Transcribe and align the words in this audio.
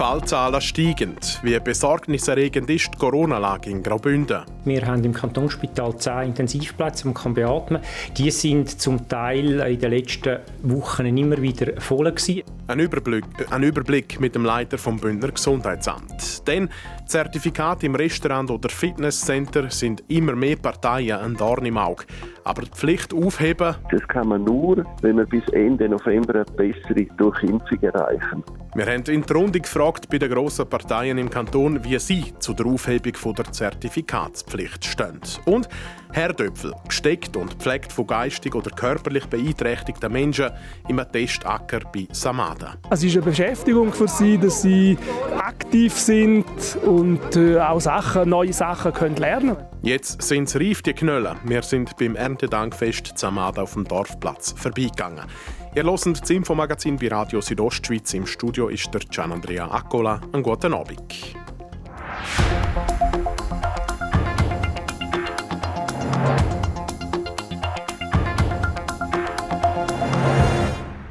Fallzahlen 0.00 0.62
steigen. 0.62 1.14
Wie 1.42 1.60
besorgniserregend 1.60 2.70
ist 2.70 2.88
die 2.94 2.96
Corona-Lage 2.96 3.68
in 3.68 3.82
Graubünden? 3.82 4.44
Wir 4.64 4.86
haben 4.86 5.04
im 5.04 5.12
Kantonsspital 5.12 5.94
10 5.94 6.28
Intensivplätze, 6.28 7.06
man 7.06 7.12
kann 7.12 7.34
beatmen. 7.34 7.82
Die 8.16 8.30
sind 8.30 8.80
zum 8.80 9.06
Teil 9.08 9.60
in 9.60 9.78
den 9.78 9.90
letzten 9.90 10.38
Wochen 10.62 11.04
immer 11.04 11.42
wieder 11.42 11.78
voll 11.82 12.10
gewesen. 12.10 12.44
Ein 12.66 12.80
Überblick, 12.80 13.24
ein 13.50 13.62
Überblick 13.62 14.18
mit 14.20 14.34
dem 14.34 14.46
Leiter 14.46 14.78
vom 14.78 14.98
Bündner 14.98 15.32
Gesundheitsamt. 15.32 16.48
Denn 16.48 16.70
Zertifikate 17.04 17.84
im 17.84 17.94
Restaurant 17.94 18.50
oder 18.50 18.70
Fitnesscenter 18.70 19.68
sind 19.68 20.02
immer 20.08 20.34
mehr 20.34 20.56
Parteien 20.56 21.18
ein 21.18 21.34
Dorn 21.34 21.66
im 21.66 21.76
Auge. 21.76 22.04
Aber 22.44 22.62
die 22.62 22.70
Pflicht 22.70 23.12
aufheben, 23.12 23.74
Das 23.90 24.08
kann 24.08 24.28
man 24.28 24.44
nur, 24.44 24.82
wenn 25.02 25.18
wir 25.18 25.26
bis 25.26 25.46
Ende 25.48 25.90
November 25.90 26.36
eine 26.36 26.44
bessere 26.44 27.04
Durchimpfung 27.18 27.82
erreichen. 27.82 28.42
Wir 28.74 28.86
haben 28.86 29.02
in 29.04 29.22
der 29.22 29.36
Runde 29.36 29.58
gefragt 29.58 30.08
bei 30.08 30.18
den 30.18 30.30
grossen 30.30 30.68
Parteien 30.68 31.18
im 31.18 31.28
Kanton, 31.28 31.82
wie 31.82 31.98
sie 31.98 32.32
zu 32.38 32.54
der 32.54 32.66
Aufhebung 32.66 33.14
von 33.14 33.34
der 33.34 33.50
Zertifikatspflicht 33.50 34.84
stehen. 34.84 35.20
Und 35.44 35.68
Herdöpfel, 36.12 36.72
gesteckt 36.86 37.36
und 37.36 37.58
gepflegt 37.58 37.92
von 37.92 38.06
geistig 38.06 38.54
oder 38.54 38.70
körperlich 38.70 39.26
beeinträchtigten 39.26 40.12
Menschen 40.12 40.50
im 40.88 41.00
Testacker 41.12 41.80
bei 41.92 42.06
Samada. 42.12 42.76
Es 42.90 43.02
ist 43.02 43.16
eine 43.16 43.22
Beschäftigung 43.22 43.92
für 43.92 44.08
sie, 44.08 44.38
dass 44.38 44.62
sie 44.62 44.96
aktiv 45.36 45.92
sind 45.92 46.46
und 46.84 47.36
äh, 47.36 47.58
auch 47.58 47.80
Sachen, 47.80 48.28
neue 48.28 48.52
Sachen 48.52 48.92
können 48.92 49.16
lernen 49.16 49.56
Jetzt 49.82 50.22
sind 50.22 50.48
es 50.48 50.56
reif, 50.56 50.82
die 50.82 50.92
Knölle. 50.92 51.36
Wir 51.44 51.62
sind 51.62 51.96
beim 51.96 52.14
Erntedankfest 52.14 53.16
Samada 53.16 53.62
auf 53.62 53.74
dem 53.74 53.84
Dorfplatz 53.84 54.54
vorbeigegangen. 54.56 55.24
Ihr 55.72 55.84
hört 55.84 56.04
das 56.04 56.30
Infomagazin 56.30 56.96
bei 56.96 57.06
Radio 57.06 57.40
Südostschweiz. 57.40 58.12
Im 58.14 58.26
Studio 58.26 58.68
ist 58.68 58.92
der 58.92 59.02
Gian 59.02 59.30
Andrea 59.30 59.70
Accola. 59.70 60.20
Einen 60.32 60.42
guten 60.42 60.74
Abend. 60.74 61.36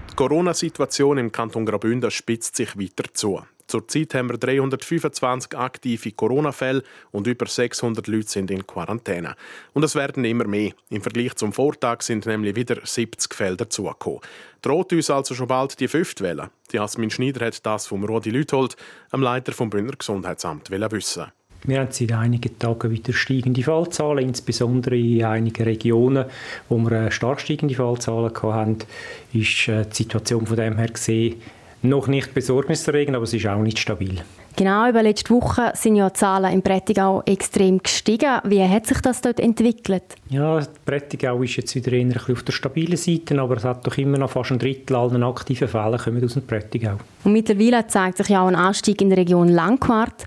Die 0.09 0.15
Corona-Situation 0.15 1.19
im 1.19 1.31
Kanton 1.31 1.65
Graubünden 1.65 2.11
spitzt 2.11 2.57
sich 2.57 2.77
weiter 2.77 3.05
zu. 3.13 3.41
Zurzeit 3.69 4.15
haben 4.15 4.29
wir 4.29 4.37
325 4.39 5.55
aktive 5.55 6.11
Corona-Fälle 6.11 6.81
und 7.11 7.27
über 7.27 7.45
600 7.45 8.07
Leute 8.07 8.27
sind 8.27 8.49
in 8.49 8.65
Quarantäne. 8.65 9.35
Und 9.73 9.83
es 9.83 9.93
werden 9.93 10.25
immer 10.25 10.47
mehr. 10.47 10.71
Im 10.89 11.03
Vergleich 11.03 11.35
zum 11.35 11.53
Vortag 11.53 12.01
sind 12.01 12.25
nämlich 12.25 12.55
wieder 12.55 12.77
70 12.83 13.31
Fälle 13.31 13.57
dazugekommen. 13.57 14.21
Droht 14.63 14.91
uns 14.91 15.11
also 15.11 15.35
schon 15.35 15.47
bald 15.47 15.79
die 15.79 15.87
fünfte 15.87 16.23
Welle? 16.23 16.49
Die 16.71 16.77
Jasmin 16.77 17.11
Schneider 17.11 17.45
hat 17.45 17.63
das 17.63 17.85
vom 17.85 18.03
Rudi 18.03 18.31
Lüthold, 18.31 18.75
dem 19.13 19.21
Leiter 19.21 19.51
vom 19.51 19.69
Bündner 19.69 19.95
Gesundheitsamt, 19.95 20.71
wissen. 20.71 21.27
Wir 21.63 21.81
haben 21.81 21.91
seit 21.91 22.11
einigen 22.13 22.57
Tagen 22.57 22.89
wieder 22.89 23.13
steigende 23.13 23.61
Fallzahlen, 23.61 24.29
insbesondere 24.29 24.97
in 24.97 25.25
einigen 25.25 25.63
Regionen, 25.63 26.25
wo 26.69 26.77
wir 26.77 26.91
äh, 26.93 27.11
stark 27.11 27.41
steigende 27.41 27.75
Fallzahlen 27.75 28.33
hatten, 28.33 28.77
ist 29.33 29.67
äh, 29.67 29.85
die 29.85 29.95
Situation 29.95 30.47
von 30.47 30.55
dem 30.55 30.77
her 30.77 30.87
gesehen 30.87 31.35
noch 31.81 32.07
nicht 32.07 32.33
besorgniserregend, 32.33 33.15
aber 33.15 33.23
es 33.23 33.33
ist 33.33 33.47
auch 33.47 33.61
nicht 33.61 33.79
stabil. 33.79 34.21
Genau, 34.55 34.89
über 34.89 35.01
letzte 35.01 35.33
Woche 35.33 35.71
sind 35.75 35.95
ja 35.95 36.09
die 36.09 36.13
Zahlen 36.13 36.51
im 36.51 36.61
Prättigau 36.61 37.23
extrem 37.25 37.81
gestiegen. 37.81 38.39
Wie 38.43 38.61
hat 38.61 38.87
sich 38.87 38.99
das 38.99 39.21
dort 39.21 39.39
entwickelt? 39.39 40.03
Ja, 40.29 40.61
Prättigau 40.85 41.41
ist 41.43 41.55
jetzt 41.55 41.75
wieder 41.75 41.93
eher 41.93 42.01
ein 42.01 42.09
bisschen 42.09 42.35
auf 42.35 42.43
der 42.43 42.51
stabilen 42.51 42.97
Seite, 42.97 43.39
aber 43.39 43.55
es 43.55 43.63
hat 43.63 43.87
doch 43.87 43.97
immer 43.97 44.17
noch 44.17 44.31
fast 44.31 44.51
ein 44.51 44.59
Drittel 44.59 44.97
aller 44.97 45.25
aktiven 45.25 45.67
Fälle 45.67 45.97
kommen 45.97 46.23
aus 46.23 46.33
dem 46.33 46.45
Prättigau. 46.45 46.97
Und 47.23 47.31
mittlerweile 47.31 47.87
zeigt 47.87 48.17
sich 48.17 48.27
ja 48.27 48.43
auch 48.43 48.47
ein 48.47 48.55
Anstieg 48.55 49.01
in 49.01 49.09
der 49.09 49.19
Region 49.19 49.47
Langquart. 49.47 50.25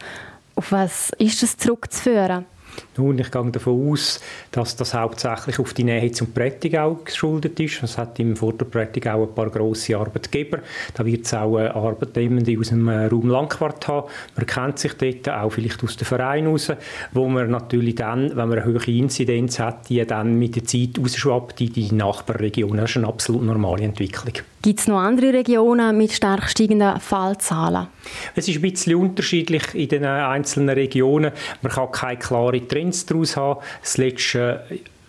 Auf 0.55 0.73
was 0.73 1.11
ist 1.19 1.43
das 1.43 1.59
zurückzuführen? 1.59 2.47
Nun, 2.97 3.19
ich 3.19 3.31
gehe 3.31 3.51
davon 3.51 3.91
aus, 3.91 4.21
dass 4.51 4.77
das 4.77 4.95
hauptsächlich 4.95 5.59
auf 5.59 5.75
die 5.75 5.85
Nähe 5.85 6.13
zum 6.13 6.33
Prättigau 6.33 7.01
geschuldet 7.05 7.59
ist. 7.61 7.83
Es 7.83 7.99
hat 7.99 8.19
im 8.21 8.37
Vorderprättigau 8.37 9.23
ein 9.23 9.35
paar 9.35 9.51
grosse 9.51 9.97
Arbeitgeber. 9.97 10.59
Da 10.95 11.05
wird 11.05 11.25
es 11.27 11.35
auch 11.35 11.59
äh, 11.59 11.69
Arbeitnehmende 11.69 12.59
aus 12.59 12.69
dem 12.69 12.89
äh, 12.89 13.07
Raum 13.07 13.29
Langquart 13.29 13.89
haben. 13.89 14.09
Man 14.37 14.47
kennt 14.47 14.79
sich 14.79 14.93
dort 14.95 15.29
auch 15.29 15.51
vielleicht 15.51 15.83
aus 15.83 15.97
den 15.97 16.05
Vereinen 16.05 16.49
raus, 16.49 16.73
wo 17.13 17.29
man 17.29 17.51
natürlich 17.51 17.95
dann, 17.95 18.31
wenn 18.31 18.49
man 18.49 18.59
eine 18.59 18.65
hohe 18.65 18.99
Inzidenz 18.99 19.59
hat, 19.59 19.89
die 19.89 20.05
dann 20.05 20.39
mit 20.39 20.57
der 20.57 20.65
Zeit 20.65 20.99
rausschwappt 20.99 21.61
in 21.61 21.73
die 21.73 21.93
Nachbarregionen. 21.93 22.79
Das 22.79 22.91
ist 22.91 22.97
eine 22.99 23.09
absolut 23.09 23.43
normale 23.43 23.85
Entwicklung. 23.85 24.35
Gibt 24.63 24.79
es 24.79 24.87
noch 24.87 25.01
andere 25.01 25.33
Regionen 25.33 25.99
mit 25.99 26.13
stark 26.13 26.49
steigenden 26.49 27.01
Fallzahlen? 27.01 27.89
Es 28.37 28.47
ist 28.47 28.57
ein 28.57 28.63
bisschen 28.63 28.95
unterschiedlich 28.95 29.75
in 29.75 29.89
den 29.89 30.05
einzelnen 30.05 30.69
Regionen. 30.69 31.33
Man 31.63 31.73
kann 31.73 31.91
keine 31.91 32.17
klaren 32.17 32.69
Trends 32.73 33.07
daraus 33.07 33.37
haben. 33.37 33.61
Das 33.83 33.99
letzte 33.99 34.63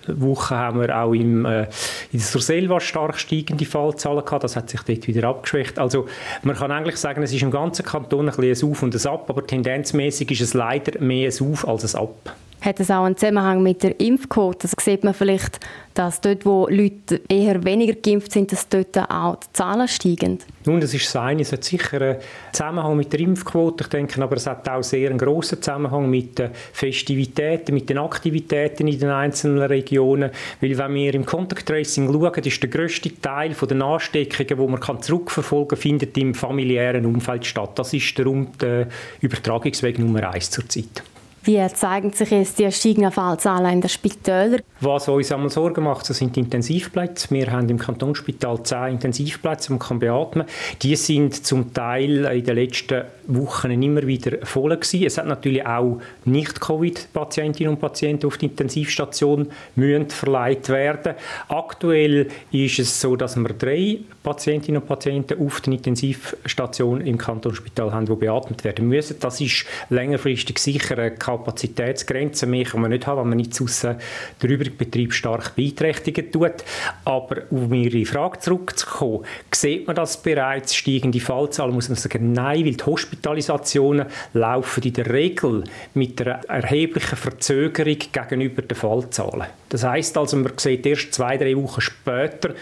Woche 0.07 0.55
haben 0.55 0.81
wir 0.81 0.97
auch 0.97 1.13
im, 1.13 1.45
äh, 1.45 1.63
in 2.11 2.19
der 2.19 2.21
Surselva 2.21 2.79
stark 2.79 3.17
steigende 3.17 3.65
Fallzahlen 3.65 4.23
gehabt. 4.25 4.43
Das 4.43 4.55
hat 4.55 4.69
sich 4.69 4.81
dort 4.81 5.07
wieder 5.07 5.27
abgeschwächt. 5.27 5.79
Also 5.79 6.07
man 6.41 6.55
kann 6.55 6.71
eigentlich 6.71 6.97
sagen, 6.97 7.23
es 7.23 7.33
ist 7.33 7.41
im 7.41 7.51
ganzen 7.51 7.85
Kanton 7.85 8.29
ein 8.29 8.35
bisschen 8.35 8.67
ein 8.67 8.71
Auf 8.71 8.83
und 8.83 8.95
ein 8.95 9.11
Ab, 9.11 9.29
aber 9.29 9.45
tendenzmäßig 9.45 10.31
ist 10.31 10.41
es 10.41 10.53
leider 10.53 10.99
mehr 11.01 11.31
ein 11.31 11.51
Auf 11.51 11.67
als 11.67 11.95
ein 11.95 12.01
Ab. 12.01 12.35
Hat 12.63 12.79
es 12.79 12.89
auch 12.89 13.03
einen 13.03 13.17
Zusammenhang 13.17 13.61
mit 13.61 13.83
der 13.83 13.99
Impfquote? 13.99 14.59
Das 14.69 14.71
sieht 14.79 15.03
man 15.03 15.13
vielleicht, 15.13 15.59
dass 15.95 16.21
dort, 16.21 16.45
wo 16.45 16.65
Leute 16.69 17.19
eher 17.27 17.61
weniger 17.65 17.93
geimpft 17.93 18.31
sind, 18.31 18.53
dass 18.53 18.69
dort 18.69 18.97
auch 18.97 19.35
die 19.35 19.51
Zahlen 19.51 19.85
steigen. 19.89 20.39
Nun, 20.65 20.79
das 20.79 20.93
ist 20.93 21.07
das 21.07 21.17
eine. 21.17 21.41
Es 21.41 21.51
hat 21.51 21.65
sicher 21.65 22.01
einen 22.01 22.15
Zusammenhang 22.53 22.95
mit 22.95 23.11
der 23.11 23.19
Impfquote. 23.19 23.83
Ich 23.83 23.89
denke 23.89 24.23
aber, 24.23 24.37
es 24.37 24.47
hat 24.47 24.69
auch 24.69 24.81
sehr 24.81 25.09
einen 25.09 25.19
grossen 25.19 25.61
Zusammenhang 25.61 26.09
mit 26.09 26.39
den 26.39 26.51
Festivitäten, 26.71 27.73
mit 27.73 27.89
den 27.89 27.97
Aktivitäten 27.97 28.87
in 28.87 28.97
den 28.97 29.09
einzelnen 29.09 29.63
Regionen. 29.63 30.31
Weil 30.61 30.77
wenn 30.77 30.93
wir 30.93 31.13
im 31.15 31.25
Contact 31.25 31.65
Tracing 31.65 32.07
schauen, 32.13 32.43
ist 32.45 32.63
der 32.63 32.69
grösste 32.69 33.11
Teil 33.19 33.53
der 33.53 33.81
Ansteckungen, 33.81 34.65
die 34.65 34.87
man 34.87 35.01
zurückverfolgen 35.01 35.67
kann, 35.67 35.77
findet 35.79 36.17
im 36.17 36.33
familiären 36.33 37.05
Umfeld 37.05 37.45
statt. 37.45 37.71
Das 37.75 37.93
ist 37.93 38.17
darum 38.17 38.47
der 38.61 38.87
Übertragungsweg 39.19 39.99
Nummer 39.99 40.29
eins 40.29 40.49
zurzeit. 40.49 41.03
Wie 41.45 41.61
zeigen 41.73 42.13
sich 42.13 42.31
jetzt 42.31 42.57
die 42.57 42.71
steigenden 42.71 43.11
Fallzahlen 43.11 43.73
in 43.73 43.81
den 43.81 43.89
Spitälern? 43.89 44.61
Was 44.79 45.09
uns 45.09 45.29
einmal 45.29 45.49
Sorgen 45.49 45.83
macht, 45.83 46.09
das 46.09 46.17
sind 46.17 46.37
die 46.37 46.39
Intensivplätze. 46.39 47.31
Wir 47.31 47.51
haben 47.51 47.67
im 47.67 47.77
Kantonsspital 47.77 48.63
10 48.63 48.93
Intensivplätze, 48.93 49.73
man 49.73 49.79
kann 49.79 49.99
beatmen. 49.99 50.47
Die 50.81 50.95
sind 50.95 51.45
zum 51.45 51.73
Teil 51.73 52.23
in 52.25 52.45
den 52.45 52.55
letzten 52.55 53.03
Wochen 53.27 53.81
immer 53.81 54.05
wieder 54.05 54.45
voll 54.45 54.75
gewesen. 54.75 55.03
Es 55.05 55.17
hat 55.17 55.27
natürlich 55.27 55.65
auch 55.65 55.99
Nicht-Covid-Patientinnen 56.25 57.73
und 57.73 57.79
Patienten 57.79 58.27
auf 58.27 58.37
die 58.37 58.45
Intensivstation 58.45 59.47
müssen 59.75 60.09
verleiht 60.09 60.69
werden. 60.69 61.15
Aktuell 61.47 62.27
ist 62.51 62.79
es 62.79 62.99
so, 62.99 63.15
dass 63.15 63.35
wir 63.35 63.49
drei 63.49 63.99
Patientinnen 64.23 64.81
und 64.81 64.87
Patienten 64.87 65.39
auf 65.45 65.61
der 65.61 65.73
Intensivstation 65.73 67.01
im 67.01 67.17
Kantonsspital 67.17 67.91
haben, 67.91 68.05
die 68.05 68.15
beatmet 68.15 68.63
werden 68.63 68.87
müssen. 68.87 69.17
Das 69.19 69.41
ist 69.41 69.65
längerfristig 69.89 70.59
sicher 70.59 70.97
eine 70.97 71.11
Kapazitätsgrenze. 71.11 72.45
Mehr 72.45 72.65
kann 72.65 72.81
man 72.81 72.91
nicht 72.91 73.05
haben, 73.07 73.21
wenn 73.21 73.29
man 73.29 73.37
nicht 73.37 73.59
aussen 73.61 73.97
den 74.41 74.49
übrigen 74.49 74.77
Betrieb 74.77 75.13
stark 75.13 75.55
beeinträchtigen 75.55 76.31
tut. 76.31 76.63
Aber 77.05 77.43
um 77.49 77.73
Ihre 77.73 78.05
Frage 78.05 78.39
zurückzukommen, 78.39 79.25
sieht 79.53 79.87
man 79.87 79.95
das 79.95 80.21
bereits, 80.21 80.75
steigende 80.75 81.19
Fallzahlen, 81.19 81.73
muss 81.73 81.89
man 81.89 81.97
sagen, 81.97 82.33
nein, 82.33 82.65
weil 82.65 82.73
die 82.73 82.83
Hospitalisationen 83.13 84.07
laufen 84.33 84.83
in 84.83 84.93
der 84.93 85.09
Regel 85.11 85.63
mit 85.93 86.19
einer 86.21 86.43
erheblichen 86.45 87.15
Verzögerung 87.15 87.97
gegenüber 88.11 88.61
den 88.63 88.75
Fallzahlen. 88.75 89.47
Das 89.69 89.83
heißt 89.83 90.17
also, 90.17 90.37
man 90.37 90.53
sieht 90.57 90.85
erst 90.85 91.13
zwei, 91.13 91.37
drei 91.37 91.55
Wochen 91.55 91.81
später 91.81 92.55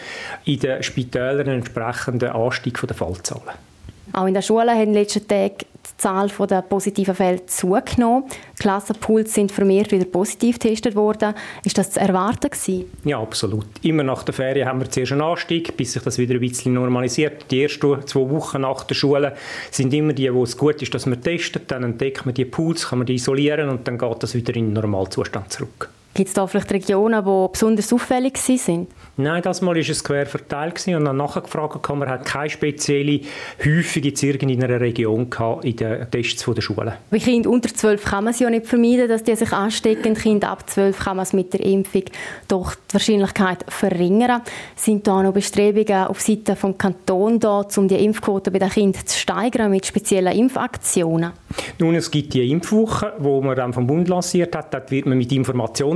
in 0.46 0.60
den 0.60 0.84
Spitälern 0.84 1.48
einen 1.48 1.60
entsprechenden 1.60 2.30
Anstieg 2.30 2.80
der 2.82 2.96
Fallzahlen. 2.96 3.71
Auch 4.14 4.26
in 4.26 4.34
den 4.34 4.44
Schulen 4.44 4.70
haben 4.70 4.82
in 4.82 4.94
den 4.94 5.02
letzten 5.02 5.28
Tagen 5.28 5.56
die 5.60 5.98
Zahl 5.98 6.30
der 6.30 6.62
positiven 6.62 7.16
Fälle 7.16 7.46
zugenommen. 7.46 8.26
Klassenpools 8.60 9.34
sind 9.34 9.52
vermehrt 9.52 9.92
wieder 9.92 10.06
positiv 10.06 10.60
getestet 10.60 10.96
worden. 10.96 11.34
Ist 11.64 11.78
das 11.78 11.92
zu 11.92 12.00
erwarten 12.00 12.50
gewesen? 12.50 12.86
Ja, 13.04 13.20
absolut. 13.20 13.66
Immer 13.82 14.04
nach 14.04 14.24
der 14.24 14.34
Ferien 14.34 14.68
haben 14.68 14.80
wir 14.80 14.90
zuerst 14.90 15.12
einen 15.12 15.22
Anstieg, 15.22 15.76
bis 15.78 15.94
sich 15.94 16.04
das 16.04 16.18
wieder 16.18 16.36
ein 16.36 16.40
bisschen 16.42 16.74
normalisiert. 16.74 17.46
Die 17.52 17.64
ersten 17.64 18.06
zwei 18.06 18.30
Wochen 18.30 18.62
nach 18.62 18.84
der 18.84 18.96
Schule 18.96 19.36
sind 19.72 19.94
immer 19.94 20.14
die, 20.14 20.34
wo 20.34 20.44
es 20.44 20.58
gut 20.58 20.82
ist, 20.82 20.94
dass 20.94 21.06
man 21.06 21.22
testet. 21.22 21.72
Dann 21.72 21.84
entdeckt 21.84 22.26
man 22.26 22.36
die 22.36 22.46
Pools, 22.46 22.90
kann 22.90 23.00
man 23.00 23.06
die 23.06 23.16
isolieren 23.16 23.70
und 23.70 23.88
dann 23.88 23.98
geht 23.98 24.24
das 24.24 24.36
wieder 24.36 24.56
in 24.56 24.68
den 24.68 24.74
Normalzustand 24.74 25.52
zurück. 25.52 25.90
Gibt 26.14 26.28
es 26.28 26.34
da 26.34 26.46
vielleicht 26.46 26.72
Regionen, 26.72 27.24
die 27.24 27.48
besonders 27.52 27.94
auffällig 27.94 28.38
sind? 28.38 28.90
Nein, 29.16 29.42
das 29.42 29.62
Mal 29.62 29.76
war 29.76 29.82
es 29.82 30.04
quer 30.04 30.26
verteilt 30.26 30.86
und 30.88 31.06
dann 31.06 31.16
nachgefragt, 31.16 31.88
man 31.90 32.10
hat 32.10 32.26
keine 32.26 32.50
spezielle 32.50 33.22
Häufung 33.64 34.04
in 34.04 34.16
irgendeiner 34.16 34.82
Region 34.82 35.30
in 35.64 35.76
den 35.76 36.12
Tests 36.12 36.46
der 36.46 36.62
Schulen. 36.62 36.94
Bei 37.10 37.20
Kindern 37.20 37.54
unter 37.54 37.74
12 37.74 38.04
kann 38.04 38.26
man 38.26 38.34
es 38.34 38.40
ja 38.40 38.50
nicht 38.50 38.66
vermeiden, 38.66 39.08
dass 39.08 39.24
die 39.24 39.36
sich 39.36 39.54
anstecken. 39.54 40.16
Kinder 40.16 40.50
ab 40.50 40.70
12 40.70 41.00
kann 41.00 41.18
man 41.18 41.24
es 41.24 41.34
mit 41.34 41.54
der 41.54 41.62
Impfung 41.62 42.04
doch 42.48 42.76
die 42.76 42.94
Wahrscheinlichkeit 42.94 43.66
verringern. 43.70 44.42
Sind 44.76 45.08
da 45.08 45.24
noch 45.24 45.34
Bestrebungen 45.34 46.08
auf 46.08 46.20
Seite 46.20 46.56
des 46.56 46.78
Kantons 46.78 47.40
da, 47.40 47.66
um 47.78 47.88
die 47.88 48.04
Impfquote 48.04 48.52
bei 48.52 48.60
den 48.60 48.70
Kindern 48.70 49.06
zu 49.06 49.18
steigern 49.18 49.72
mit 49.72 49.86
speziellen 49.86 50.34
Impfaktionen? 50.38 51.32
Nun, 51.80 51.96
es 51.96 52.12
gibt 52.12 52.34
die 52.34 52.50
Impfwoche, 52.52 53.14
die 53.18 53.42
man 53.42 53.56
dann 53.56 53.74
vom 53.74 53.88
Bund 53.88 54.08
lanciert 54.08 54.56
hat. 54.56 54.74
Dort 54.74 54.92
wird 54.92 55.06
man 55.06 55.18
mit 55.18 55.32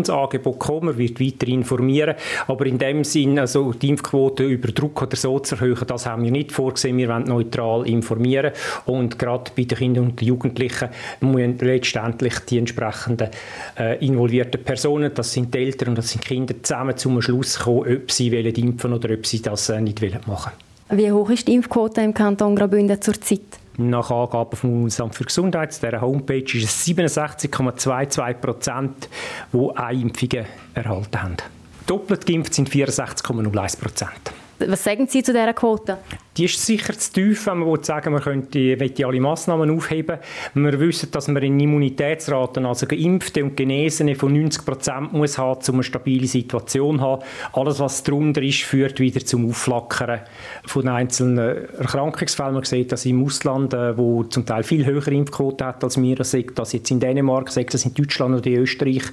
Informationsangebot 0.06 0.60
kommen, 0.60 0.98
wird 0.98 1.20
weiter 1.20 1.48
informieren. 1.48 2.16
Aber 2.48 2.66
in 2.66 2.78
dem 2.78 3.04
Sinn, 3.04 3.40
also 3.40 3.74
die 3.74 3.90
Impfquote 3.90 4.44
über 4.44 4.70
Druck 4.70 5.02
oder 5.02 5.16
so 5.16 5.40
zu 5.40 5.56
erhöhen, 5.56 5.88
das 5.88 6.06
haben 6.06 6.24
wir 6.24 6.32
nicht 6.32 6.52
vorgesehen. 6.52 6.98
Wir 6.98 7.10
wollen 7.10 7.24
neutral 7.24 7.88
informieren. 7.88 8.52
Und 8.86 9.20
gerade 9.20 9.52
bei 9.56 9.64
den 9.64 9.78
Kindern 9.78 10.06
und 10.06 10.22
Jugendlichen 10.22 10.90
müssen 11.22 11.58
letztendlich 11.60 12.40
die 12.40 12.60
entsprechenden 12.60 13.30
äh, 13.78 14.06
involvierten 14.06 14.64
Personen, 14.64 15.12
das 15.14 15.34
sind 15.34 15.54
die 15.54 15.60
Eltern 15.60 15.90
und 15.90 15.98
das 15.98 16.10
sind 16.10 16.24
die 16.24 16.28
Kinder, 16.28 16.56
zusammen 16.62 16.98
zum 16.98 17.22
Schluss 17.22 17.60
kommen, 17.60 17.96
ob 17.96 18.12
sie 18.12 18.28
impfen 18.28 18.92
wollen 18.92 19.00
oder 19.00 19.14
ob 19.14 19.26
sie 19.26 19.42
das 19.42 19.70
äh, 19.70 19.82
nicht 19.82 20.02
machen 20.28 20.52
wollen. 20.90 21.00
Wie 21.00 21.12
hoch 21.12 21.30
ist 21.32 21.48
die 21.48 21.56
Impfquote 21.56 22.02
im 22.02 22.14
Kanton 22.14 22.56
Graubünden 22.56 23.02
zurzeit? 23.02 23.65
Nach 23.78 24.10
Angaben 24.10 24.56
vom 24.56 24.72
Bundesamt 24.72 25.16
für 25.16 25.26
Gesundheit, 25.26 25.82
der 25.84 26.00
Homepage, 26.00 26.44
ist 26.44 26.64
es 26.64 26.88
67,22 26.88 28.34
Prozent, 28.36 29.10
die 29.52 30.02
Impfungen 30.02 30.46
erhalten 30.74 31.22
haben. 31.22 31.38
Doppelt 31.86 32.26
geimpft 32.26 32.54
sind 32.54 32.70
64,01 32.70 33.80
Prozent. 33.80 34.12
Was 34.60 34.84
sagen 34.84 35.08
Sie 35.08 35.22
zu 35.22 35.34
dieser 35.34 35.54
Quote? 35.54 35.98
Die 36.38 36.46
ist 36.46 36.66
sicher 36.66 36.92
zu 36.98 37.14
tief, 37.14 37.48
wenn 37.48 37.60
man 37.60 37.82
sagen 37.82 38.12
man 38.12 38.22
könnte 38.22 38.78
alle 39.06 39.22
Massnahmen 39.22 39.70
aufheben. 39.70 40.18
Wir 40.54 40.80
wissen, 40.82 41.10
dass 41.12 41.30
man 41.30 41.42
in 41.42 41.58
Immunitätsraten, 41.58 42.66
also 42.66 42.88
Geimpfte 42.88 43.42
und 43.42 43.56
Genesene 43.56 44.16
von 44.16 44.34
90 44.34 44.66
Prozent 44.66 45.14
muss 45.14 45.38
haben, 45.38 45.62
um 45.70 45.76
eine 45.76 45.84
stabile 45.84 46.28
Situation 46.28 46.98
zu 46.98 47.04
haben. 47.06 47.24
Alles, 47.54 47.80
was 47.80 48.04
darunter 48.04 48.42
ist, 48.42 48.64
führt 48.64 49.00
wieder 49.00 49.22
zum 49.22 49.50
Aufflackern 49.50 50.22
von 50.66 50.90
einzelnen 50.90 51.70
Erkrankungsfällen. 51.78 52.56
Man 52.56 52.64
sieht 52.66 52.92
das 52.92 53.06
im 53.06 53.24
Ausland, 53.24 53.74
äh, 53.74 53.98
wo 53.98 54.26
zum 54.26 54.46
Teil 54.46 54.64
viel 54.64 54.86
höhere 54.86 55.12
Impfquote 55.12 55.66
hat 55.66 55.86
als 55.86 56.02
wir, 56.02 56.22
sagt 56.26 56.60
das 56.60 56.74
jetzt 56.74 56.92
in 56.92 57.00
Dänemark, 57.00 57.50
sagt 57.50 57.74
das 57.74 57.86
in 57.86 57.94
Deutschland 57.94 58.36
oder 58.36 58.48
in 58.48 58.58
Österreich, 58.58 59.04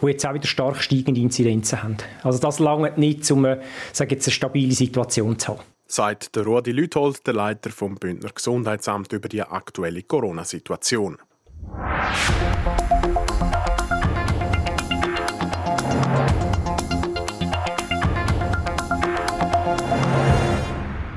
wo 0.00 0.08
jetzt 0.08 0.26
auch 0.26 0.34
wieder 0.34 0.48
stark 0.48 0.82
steigende 0.82 1.20
Inzidenzen 1.20 1.80
haben. 1.80 1.96
Also 2.24 2.40
das 2.40 2.58
lange 2.58 2.92
nicht, 2.96 3.30
um 3.30 3.44
eine, 3.44 3.60
sage 3.92 4.16
jetzt, 4.16 4.26
eine 4.26 4.32
stabile 4.32 4.72
Situation 4.72 5.38
zu 5.38 5.52
haben 5.52 5.71
sagt 5.92 6.34
der 6.36 6.44
Rudi 6.44 6.72
Lüthold, 6.72 7.26
der 7.26 7.34
Leiter 7.34 7.70
vom 7.70 7.96
Bündner 7.96 8.30
Gesundheitsamt, 8.30 9.12
über 9.12 9.28
die 9.28 9.42
aktuelle 9.42 10.02
Corona-Situation. 10.02 11.18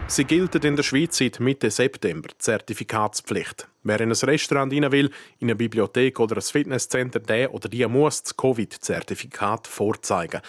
Sie 0.08 0.24
gilt 0.26 0.56
in 0.64 0.76
der 0.76 0.84
Schweiz 0.84 1.18
seit 1.18 1.40
Mitte 1.40 1.72
September 1.72 2.30
die 2.30 2.38
Zertifikatspflicht. 2.38 3.68
Wer 3.84 4.02
in 4.02 4.12
ein 4.12 4.18
Restaurant 4.18 4.74
rein 4.74 4.92
will, 4.92 5.10
in 5.40 5.48
eine 5.48 5.56
Bibliothek 5.56 6.20
oder 6.20 6.36
ein 6.36 6.42
Fitnesscenter, 6.42 7.20
der 7.22 7.54
oder 7.54 7.70
die 7.70 7.86
muss 7.88 8.24
das 8.24 8.36
Covid-Zertifikat 8.36 9.68
vorzeigen. 9.68 10.42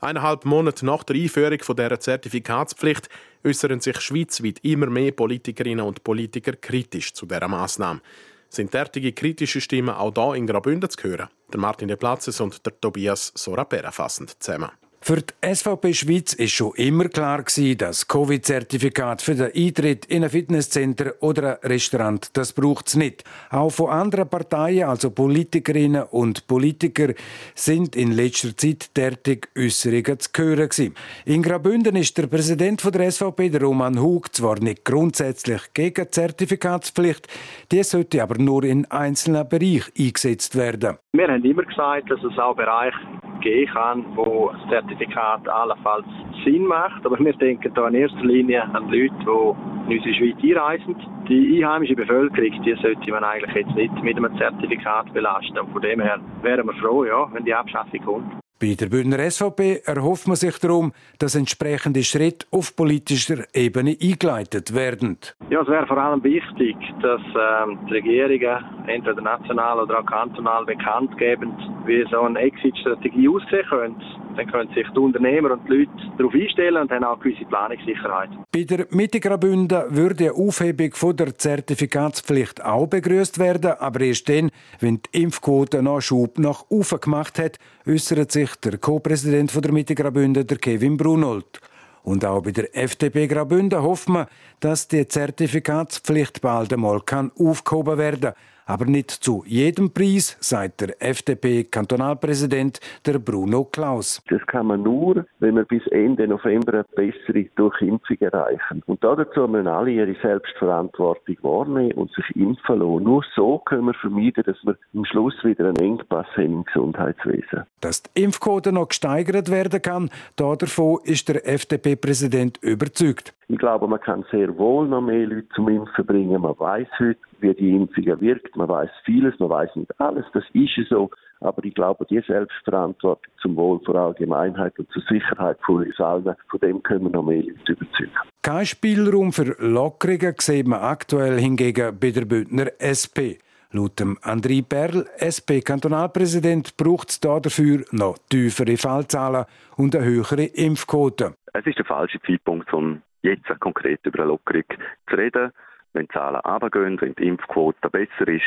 Eineinhalb 0.00 0.44
Monate 0.44 0.84
nach 0.84 1.04
der 1.04 1.14
Einführung 1.14 1.58
dieser 1.58 2.00
Zertifikatspflicht 2.00 3.08
äußern 3.44 3.80
sich 3.80 4.00
schweizweit 4.00 4.58
immer 4.62 4.86
mehr 4.86 5.12
Politikerinnen 5.12 5.84
und 5.84 6.04
Politiker 6.04 6.52
kritisch 6.52 7.12
zu 7.12 7.26
dieser 7.26 7.48
Maßnahme. 7.48 8.00
Sind 8.48 8.74
derartige 8.74 9.12
kritische 9.12 9.60
Stimmen 9.60 9.94
auch 9.94 10.12
hier 10.14 10.34
in 10.34 10.46
Graubünden 10.46 10.90
zu 10.90 11.02
hören? 11.02 11.28
Der 11.52 11.60
Martin 11.60 11.88
De 11.88 11.96
Platzes 11.96 12.40
und 12.40 12.64
der 12.66 12.78
Tobias 12.80 13.32
Sorapera 13.34 13.90
fassen 13.90 14.28
zusammen. 14.38 14.70
Für 15.04 15.16
die 15.16 15.54
SVP 15.54 15.94
Schweiz 15.94 16.32
ist 16.32 16.52
schon 16.52 16.74
immer 16.76 17.08
klar 17.08 17.42
gewesen, 17.42 17.76
dass 17.76 18.06
Covid-Zertifikat 18.06 19.20
für 19.20 19.34
den 19.34 19.50
Eintritt 19.52 20.04
in 20.04 20.22
ein 20.22 20.30
Fitnesscenter 20.30 21.14
oder 21.18 21.58
ein 21.60 21.68
Restaurant, 21.70 22.30
das 22.36 22.52
braucht 22.52 22.86
es 22.86 22.94
nicht. 22.94 23.24
Auch 23.50 23.70
von 23.70 23.90
anderen 23.90 24.28
Parteien, 24.28 24.88
also 24.88 25.10
Politikerinnen 25.10 26.04
und 26.04 26.46
Politiker, 26.46 27.14
sind 27.56 27.96
in 27.96 28.12
letzter 28.12 28.56
Zeit 28.56 28.96
derartige 28.96 29.48
Äußerungen 29.58 30.20
zu 30.20 30.30
hören 30.36 30.68
gewesen. 30.68 30.94
In 31.24 31.42
Graubünden 31.42 31.96
ist 31.96 32.16
der 32.16 32.28
Präsident 32.28 32.84
der 32.94 33.10
SVP, 33.10 33.48
der 33.48 33.62
Roman 33.62 34.00
Hug, 34.00 34.32
zwar 34.32 34.60
nicht 34.60 34.84
grundsätzlich 34.84 35.62
gegen 35.74 36.12
Zertifikatspflicht, 36.12 37.26
die 37.72 37.82
sollte 37.82 38.22
aber 38.22 38.38
nur 38.38 38.62
in 38.62 38.88
einzelnen 38.88 39.48
Bereichen 39.48 39.92
eingesetzt 39.98 40.54
werden. 40.54 40.98
Wir 41.12 41.26
haben 41.26 41.44
immer 41.44 41.64
gesagt, 41.64 42.08
dass 42.08 42.22
es 42.22 42.38
auch 42.38 42.54
Bereiche 42.54 42.96
geben 43.42 43.70
kann, 43.72 44.04
wo 44.14 44.50
das 44.52 44.68
Zertifikat 44.70 45.46
allenfalls 45.48 46.06
Sinn 46.44 46.66
macht. 46.66 47.04
Aber 47.04 47.18
wir 47.18 47.32
denken 47.34 47.72
da 47.74 47.88
in 47.88 47.94
erster 47.94 48.24
Linie 48.24 48.62
an 48.74 48.88
Leute, 48.88 49.14
die 49.20 49.92
in 49.92 49.98
unsere 49.98 50.14
Schweiz 50.14 50.36
einreisen. 50.42 50.96
Die 51.28 51.62
einheimische 51.64 51.94
Bevölkerung, 51.94 52.62
die 52.62 52.74
sollte 52.82 53.10
man 53.10 53.24
eigentlich 53.24 53.54
jetzt 53.54 53.74
nicht 53.74 54.02
mit 54.02 54.16
einem 54.16 54.36
Zertifikat 54.38 55.12
belasten. 55.12 55.58
Und 55.58 55.72
von 55.72 55.82
dem 55.82 56.00
her 56.00 56.18
wären 56.42 56.66
wir 56.66 56.74
froh, 56.74 57.04
ja, 57.04 57.28
wenn 57.32 57.44
die 57.44 57.54
Abschaffung 57.54 58.00
kommt. 58.04 58.41
Bei 58.62 58.76
der 58.78 58.86
Bündner 58.86 59.28
SVP 59.28 59.82
erhofft 59.86 60.28
man 60.28 60.36
sich 60.36 60.56
darum, 60.60 60.92
dass 61.18 61.34
entsprechende 61.34 62.04
Schritte 62.04 62.46
auf 62.52 62.76
politischer 62.76 63.38
Ebene 63.52 63.96
eingeleitet 64.00 64.72
werden. 64.72 65.18
Ja, 65.50 65.62
es 65.62 65.66
wäre 65.66 65.84
vor 65.88 65.98
allem 65.98 66.22
wichtig, 66.22 66.76
dass 67.02 67.20
ähm, 67.20 67.80
die 67.88 67.94
Regierungen 67.94 68.64
entweder 68.86 69.20
national 69.20 69.80
oder 69.80 69.98
auch 69.98 70.06
kantonal 70.06 70.64
bekannt 70.64 71.18
geben, 71.18 71.52
wie 71.86 72.06
so 72.08 72.20
eine 72.20 72.38
Exit-Strategie 72.38 73.28
aussehen 73.28 73.66
könnte. 73.68 74.04
Dann 74.36 74.46
können 74.46 74.72
sich 74.74 74.86
die 74.94 74.98
Unternehmer 74.98 75.50
und 75.50 75.68
die 75.68 75.78
Leute 75.78 75.90
darauf 76.16 76.32
einstellen 76.32 76.82
und 76.82 76.90
haben 76.90 77.04
auch 77.04 77.20
eine 77.20 77.34
gewisse 77.34 77.44
Planungssicherheit. 77.46 78.30
Bei 78.52 78.62
der 78.62 78.86
Mitte 78.90 79.20
Graubünden 79.20 79.82
würde 79.88 80.24
eine 80.24 80.34
Aufhebung 80.34 80.92
von 80.94 81.16
der 81.16 81.36
Zertifikatspflicht 81.36 82.64
auch 82.64 82.86
begrüßt 82.86 83.38
werden, 83.38 83.72
aber 83.72 84.00
erst 84.00 84.28
dann, 84.28 84.50
wenn 84.80 85.00
die 85.02 85.22
Impfquote 85.22 85.82
noch 85.82 86.00
Schub 86.00 86.38
nach 86.38 86.64
oben 86.70 87.00
gemacht 87.00 87.38
hat, 87.38 87.58
äußert 87.86 88.30
sich 88.30 88.51
der 88.56 88.78
Co-Präsident 88.78 89.52
der 89.64 89.72
Mitte 89.72 89.94
Graubünden, 89.94 90.46
der 90.46 90.58
Kevin 90.58 90.96
Brunold. 90.96 91.60
Und 92.02 92.24
auch 92.24 92.42
bei 92.42 92.50
der 92.50 92.76
FDP 92.76 93.26
Graubünden 93.28 93.82
hofft 93.82 94.08
man, 94.08 94.26
dass 94.60 94.88
die 94.88 95.06
Zertifikatspflicht 95.06 96.40
bald 96.40 96.72
einmal 96.72 97.00
aufgehoben 97.38 97.98
werden 97.98 98.20
kann 98.20 98.34
aber 98.66 98.84
nicht 98.84 99.10
zu 99.10 99.44
jedem 99.46 99.92
Preis, 99.92 100.36
sagt 100.40 100.80
der 100.80 101.02
FDP-Kantonalpräsident 101.02 102.80
der 103.06 103.18
Bruno 103.18 103.64
Klaus. 103.64 104.22
Das 104.28 104.44
kann 104.46 104.66
man 104.66 104.82
nur, 104.82 105.26
wenn 105.40 105.56
wir 105.56 105.64
bis 105.64 105.86
Ende 105.88 106.26
November 106.28 106.72
eine 106.72 106.84
bessere 106.94 107.44
Durchimpfung 107.56 108.16
erreichen. 108.20 108.82
Und 108.86 109.02
dazu 109.02 109.46
müssen 109.48 109.68
alle 109.68 109.90
ihre 109.90 110.16
Selbstverantwortung 110.20 111.36
wahrnehmen 111.42 111.92
und 111.92 112.12
sich 112.12 112.36
impfen 112.36 112.78
lassen. 112.78 113.04
Nur 113.04 113.24
so 113.34 113.58
können 113.58 113.86
wir 113.86 113.94
vermeiden, 113.94 114.44
dass 114.44 114.56
wir 114.62 114.76
am 114.94 115.04
Schluss 115.04 115.34
wieder 115.42 115.66
einen 115.66 115.76
Engpass 115.76 116.26
haben 116.36 116.52
im 116.52 116.64
Gesundheitswesen. 116.64 117.64
Dass 117.80 118.02
die 118.02 118.22
Impfquote 118.22 118.72
noch 118.72 118.88
gesteigert 118.88 119.50
werden 119.50 119.82
kann, 119.82 120.10
davon 120.36 121.00
ist 121.04 121.28
der 121.28 121.46
FDP-Präsident 121.48 122.58
überzeugt. 122.62 123.34
Ich 123.52 123.58
glaube, 123.58 123.86
man 123.86 124.00
kann 124.00 124.24
sehr 124.30 124.56
wohl 124.56 124.88
noch 124.88 125.02
mehr 125.02 125.26
Leute 125.26 125.46
zum 125.54 125.68
Impfen 125.68 126.06
bringen. 126.06 126.40
Man 126.40 126.58
weiß 126.58 126.88
heute, 126.98 127.20
wie 127.40 127.52
die 127.52 127.76
Impfung 127.76 128.18
wirkt. 128.22 128.56
Man 128.56 128.66
weiß 128.66 128.88
vieles, 129.04 129.38
man 129.38 129.50
weiß 129.50 129.76
nicht 129.76 130.00
alles. 130.00 130.24
Das 130.32 130.42
ist 130.54 130.88
so. 130.88 131.10
Aber 131.40 131.62
ich 131.62 131.74
glaube, 131.74 132.06
die 132.06 132.22
Selbstverantwortung 132.26 133.30
zum 133.42 133.54
Wohl 133.56 133.78
der 133.86 133.96
Allgemeinheit 133.96 134.78
und 134.78 134.90
zur 134.90 135.02
Sicherheit 135.02 135.58
von 135.66 135.84
uns 135.84 136.00
allen, 136.00 136.34
von 136.50 136.60
dem 136.60 136.82
können 136.82 137.04
wir 137.04 137.10
noch 137.10 137.24
mehr 137.24 137.42
Leute 137.42 137.72
überzeugen. 137.72 138.12
Kein 138.40 138.64
Spielraum 138.64 139.34
für 139.34 139.54
Lockerungen 139.58 140.34
sieht 140.38 140.66
man 140.66 140.80
aktuell 140.80 141.38
hingegen 141.38 141.98
bei 142.00 142.10
der 142.10 142.24
Bündner 142.24 142.68
SP. 142.80 143.36
Laut 143.72 144.00
dem 144.00 144.16
André 144.22 144.66
Perl, 144.66 145.04
SP-Kantonalpräsident, 145.18 146.78
braucht 146.78 147.10
es 147.10 147.20
dafür 147.20 147.84
noch 147.90 148.16
tiefere 148.30 148.78
Fallzahlen 148.78 149.44
und 149.76 149.94
eine 149.94 150.06
höhere 150.06 150.44
Impfquote. 150.44 151.34
Es 151.52 151.66
ist 151.66 151.76
der 151.76 151.84
falsche 151.84 152.18
Zeitpunkt, 152.22 152.72
um 152.72 153.02
jetzt 153.22 153.48
konkret 153.60 154.00
über 154.04 154.20
eine 154.20 154.28
Lockerung 154.28 154.64
zu 155.08 155.16
reden. 155.16 155.52
Wenn 155.92 156.06
die 156.06 156.12
Zahlen 156.12 156.40
runtergehen, 156.40 157.00
wenn 157.00 157.14
die 157.14 157.28
Impfquote 157.28 157.90
besser 157.90 158.28
ist, 158.28 158.42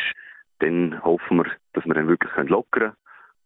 dann 0.60 1.01
hoffen 1.03 1.38
wir, 1.38 1.46
dass 1.74 1.86
wir 1.86 1.94
dann 1.94 2.08
wirklich 2.08 2.32
lockern 2.50 2.70
können 2.72 2.94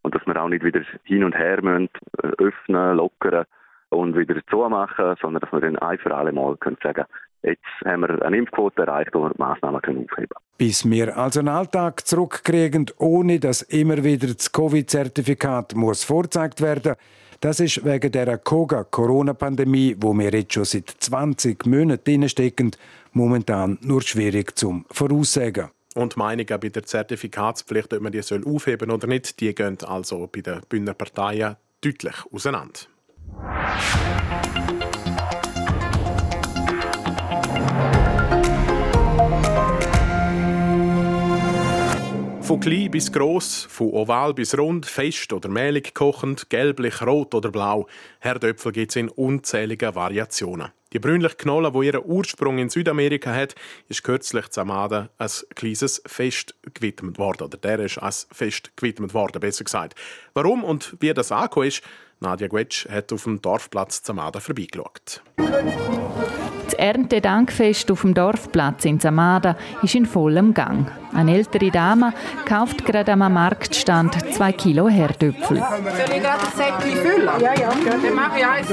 und 0.02 0.14
dass 0.14 0.26
wir 0.26 0.40
auch 0.40 0.48
nicht 0.48 0.64
wieder 0.64 0.82
hin 1.04 1.24
und 1.24 1.36
her 1.36 1.62
müssen, 1.62 1.90
äh, 2.22 2.28
öffnen, 2.38 2.96
lockern 2.96 3.44
und 3.90 4.16
wieder 4.16 4.40
zumachen, 4.48 5.16
sondern 5.20 5.40
dass 5.40 5.52
wir 5.52 5.60
dann 5.60 5.78
ein 5.78 5.98
für 5.98 6.14
alle 6.14 6.32
Mal 6.32 6.56
können 6.56 6.78
sagen 6.82 7.04
Jetzt 7.42 7.62
haben 7.86 8.02
wir 8.02 8.22
eine 8.22 8.36
Impfquote 8.36 8.82
erreicht, 8.82 9.14
wo 9.14 9.22
wir 9.22 9.30
die 9.30 9.38
Massnahmen 9.38 9.76
aufheben 9.76 10.06
können. 10.08 10.28
Bis 10.58 10.88
wir 10.88 11.16
also 11.16 11.40
einen 11.40 11.48
Alltag 11.48 12.06
zurückkriegen, 12.06 12.90
ohne 12.98 13.40
dass 13.40 13.62
immer 13.62 14.04
wieder 14.04 14.26
das 14.26 14.52
Covid-Zertifikat 14.52 15.74
muss 15.74 16.04
vorgezeigt 16.04 16.60
werden 16.60 16.96
das 17.40 17.60
ist 17.60 17.84
wegen 17.84 18.12
der 18.12 18.36
Koga-Corona-Pandemie, 18.38 19.96
wo 19.98 20.12
wir 20.12 20.30
jetzt 20.30 20.52
schon 20.52 20.64
seit 20.64 20.90
20 20.98 21.66
Monaten 21.66 22.28
stecken, 22.28 22.72
momentan 23.12 23.78
nur 23.80 24.02
schwierig 24.02 24.58
zum 24.58 24.84
Voraussagen. 24.90 25.70
Und 25.94 26.16
Meinungen 26.16 26.60
bei 26.60 26.68
der 26.68 26.84
Zertifikatspflicht, 26.84 27.92
ob 27.94 28.02
man 28.02 28.12
die 28.12 28.22
soll 28.22 28.46
aufheben 28.46 28.90
oder 28.90 29.06
nicht, 29.06 29.40
die 29.40 29.54
gehen 29.54 29.78
also 29.84 30.28
bei 30.30 30.40
den 30.42 30.60
Bündner 30.68 30.94
Parteien 30.94 31.56
deutlich 31.80 32.14
auseinander. 32.30 32.80
Von 42.50 42.58
klein 42.58 42.90
bis 42.90 43.12
gross, 43.12 43.68
von 43.70 43.92
oval 43.92 44.34
bis 44.34 44.58
rund, 44.58 44.84
fest 44.84 45.32
oder 45.32 45.48
mehlig 45.48 45.94
kochend, 45.94 46.50
gelblich, 46.50 47.00
rot 47.00 47.32
oder 47.32 47.52
blau. 47.52 47.86
Herdöpfel 48.18 48.72
gibt 48.72 48.90
es 48.90 48.96
in 48.96 49.08
unzähligen 49.08 49.94
Variationen. 49.94 50.72
Die 50.92 50.98
brünliche 50.98 51.36
Knolle, 51.36 51.70
die 51.70 51.86
ihren 51.86 52.04
Ursprung 52.04 52.58
in 52.58 52.68
Südamerika 52.68 53.32
hat, 53.32 53.54
ist 53.86 54.02
kürzlich 54.02 54.48
zu 54.48 54.62
Amada 54.62 55.10
ein 55.18 55.30
kleines 55.54 56.02
Fest 56.06 56.56
gewidmet 56.74 57.20
worden. 57.20 57.44
Oder 57.44 57.56
der 57.56 57.78
ist 57.78 57.98
als 57.98 58.26
Fest 58.32 58.72
gewidmet 58.76 59.14
worden, 59.14 59.38
besser 59.38 59.62
gesagt. 59.62 59.94
Warum 60.34 60.64
und 60.64 60.96
wie 60.98 61.14
das 61.14 61.30
angekommen 61.30 61.68
ist, 61.68 61.82
Nadja 62.18 62.48
Gwetsch 62.48 62.88
hat 62.88 63.12
auf 63.12 63.22
dem 63.22 63.40
Dorfplatz 63.40 64.02
Zamada 64.02 64.40
vorbeigeschaut. 64.40 65.22
Das 66.70 66.78
Erntedankfest 66.78 67.90
auf 67.90 68.02
dem 68.02 68.14
Dorfplatz 68.14 68.84
in 68.84 69.00
Zamada 69.00 69.56
ist 69.82 69.96
in 69.96 70.06
vollem 70.06 70.54
Gang. 70.54 70.86
Eine 71.12 71.34
ältere 71.34 71.68
Dame 71.68 72.12
kauft 72.44 72.84
gerade 72.84 73.12
am 73.12 73.18
Marktstand 73.32 74.16
zwei 74.32 74.52
Kilo 74.52 74.88
Herdöpfel. 74.88 75.56
Soll 75.56 76.16
ich 76.16 76.22
gerade 76.22 76.44
ein 76.44 76.56
Säckchen 76.56 76.96
füllen? 77.02 77.28
Ja, 77.40 77.54
ja. 77.58 77.70
Dann 77.70 78.14
mache 78.14 78.38
ich 78.38 78.46
eins. 78.46 78.68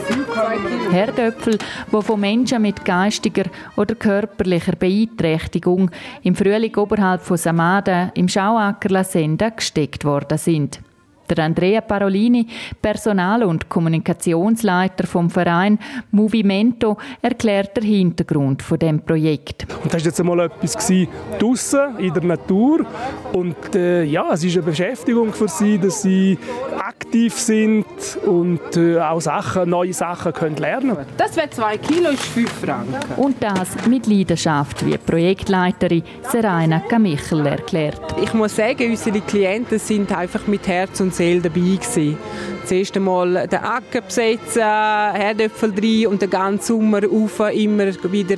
Herdöpfel, 0.92 1.58
die 1.92 2.02
von 2.04 2.20
Menschen 2.20 2.62
mit 2.62 2.86
geistiger 2.86 3.46
oder 3.76 3.96
körperlicher 3.96 4.76
Beeinträchtigung 4.76 5.90
im 6.22 6.36
Frühling 6.36 6.76
oberhalb 6.76 7.24
von 7.24 7.38
Samada 7.38 8.12
im 8.14 8.28
Schauacker 8.28 8.90
La 8.90 9.04
Senda 9.04 9.50
gesteckt 9.50 10.06
worden 10.06 10.38
sind. 10.38 10.82
Der 11.30 11.44
Andrea 11.44 11.82
Parolini, 11.82 12.48
Personal- 12.82 13.44
und 13.44 13.70
Kommunikationsleiter 13.70 15.06
vom 15.08 15.30
Verein 15.30 15.80
Movimento, 16.12 16.98
erklärt 17.22 17.78
den 17.78 17.84
Hintergrund 17.84 18.62
von 18.62 18.80
dem 18.80 19.02
Projekt. 19.02 19.68
Und 19.84 19.94
das 19.94 20.02
war 20.02 20.08
jetzt 20.08 20.20
einmal 20.20 20.40
etwas 20.42 20.92
draußen 21.40 21.98
in 22.00 22.14
der 22.14 22.24
Natur 22.24 22.86
und 23.34 23.76
äh, 23.76 24.04
ja, 24.04 24.32
es 24.34 24.44
ist 24.44 24.56
eine 24.58 24.64
Beschäftigung 24.64 25.34
für 25.34 25.48
sie, 25.48 25.78
dass 25.78 26.02
sie 26.02 26.38
aktiv 26.78 27.34
sind 27.34 27.86
und 28.26 28.76
äh, 28.76 29.00
auch 29.00 29.22
Sachen, 29.22 29.70
neue 29.70 29.94
Sachen 29.94 30.34
können 30.34 30.58
lernen. 30.58 30.98
Das 31.18 31.36
wäre 31.36 31.50
zwei 31.50 31.78
Kilo, 31.78 32.10
ist 32.10 32.24
fünf 32.24 32.52
Franken. 32.52 32.96
Und 33.18 33.42
das 33.42 33.70
mit 33.88 34.08
Leidenschaft, 34.08 34.86
wie 34.86 34.98
Projektleiterin 34.98 36.04
Serena 36.30 36.80
Kamichel 36.80 37.46
erklärt. 37.46 38.02
Ich 38.22 38.34
muss 38.34 38.56
sagen, 38.56 38.92
unsere 38.92 39.22
Klienten 39.22 39.80
sind 39.80 40.16
einfach 40.16 40.48
mit 40.48 40.68
Herz 40.68 41.00
und 41.00 41.14
Seele 41.18 41.42
dabei 41.42 41.60
gewesen. 41.60 42.18
Zuerst 42.66 42.96
einmal 42.96 43.48
den 43.48 43.60
Acker 43.60 44.02
besetzen, 44.02 44.62
Herdöpfel 44.62 45.72
rein 45.72 46.08
und 46.08 46.22
den 46.22 46.30
ganzen 46.30 46.68
Sommer 46.68 47.02
auf 47.10 47.40
immer 47.54 47.88
wieder 48.12 48.36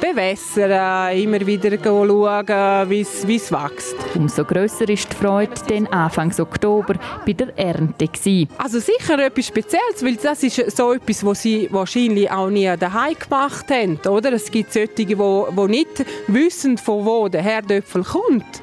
bewässern, 0.00 1.16
immer 1.16 1.46
wieder 1.46 1.70
schauen, 1.82 2.90
wie 2.90 3.00
es 3.00 3.52
wächst. 3.52 3.96
Umso 4.14 4.44
grösser 4.44 4.88
ist 4.88 5.12
die 5.12 5.16
Freude 5.16 5.52
dann 5.68 5.86
Anfang 5.86 6.32
Oktober 6.38 6.94
bei 7.24 7.32
der 7.32 7.56
Ernte. 7.56 8.08
Gewesen. 8.08 8.48
Also 8.58 8.80
sicher 8.80 9.18
etwas 9.18 9.46
Spezielles, 9.46 10.02
weil 10.02 10.16
das 10.16 10.42
ist 10.42 10.76
so 10.76 10.92
etwas, 10.92 11.24
was 11.24 11.42
sie 11.42 11.68
wahrscheinlich 11.70 12.30
auch 12.30 12.50
nie 12.50 12.72
daheim 12.76 13.14
gemacht 13.18 13.70
haben. 13.70 13.98
Oder? 14.08 14.32
Es 14.32 14.50
gibt 14.50 14.72
solche, 14.72 14.88
die, 14.88 15.06
die 15.06 15.68
nicht 15.68 16.04
wissen, 16.26 16.76
von 16.78 17.06
wo 17.06 17.28
der 17.28 17.42
Herdöpfel 17.42 18.02
kommt. 18.02 18.62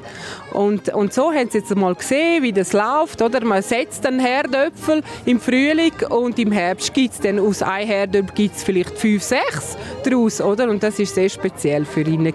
Und, 0.52 0.88
und 0.90 1.12
so 1.12 1.32
haben 1.32 1.48
sie 1.50 1.58
jetzt 1.58 1.74
mal 1.74 1.94
gesehen, 1.94 2.42
wie 2.42 2.52
das 2.52 2.72
läuft. 2.72 3.22
Oder? 3.22 3.44
Man 3.44 3.62
setzt 3.62 4.06
einen 4.06 4.20
Herdöpfel 4.20 5.02
im 5.26 5.40
Frühling 5.40 5.92
und 6.08 6.38
im 6.38 6.52
Herbst 6.52 6.92
gibt 6.94 7.14
es 7.14 7.20
dann 7.20 7.38
aus 7.38 7.62
einem 7.62 7.88
Herdöpfel 7.88 8.34
gibt's 8.34 8.62
vielleicht 8.62 8.98
fünf, 8.98 9.22
sechs 9.22 9.76
daraus. 10.04 10.40
Oder? 10.40 10.68
Und 10.68 10.82
das 10.82 10.98
ist 10.98 11.14
sehr 11.14 11.28
speziell 11.28 11.84
für 11.84 12.02
ihn. 12.02 12.32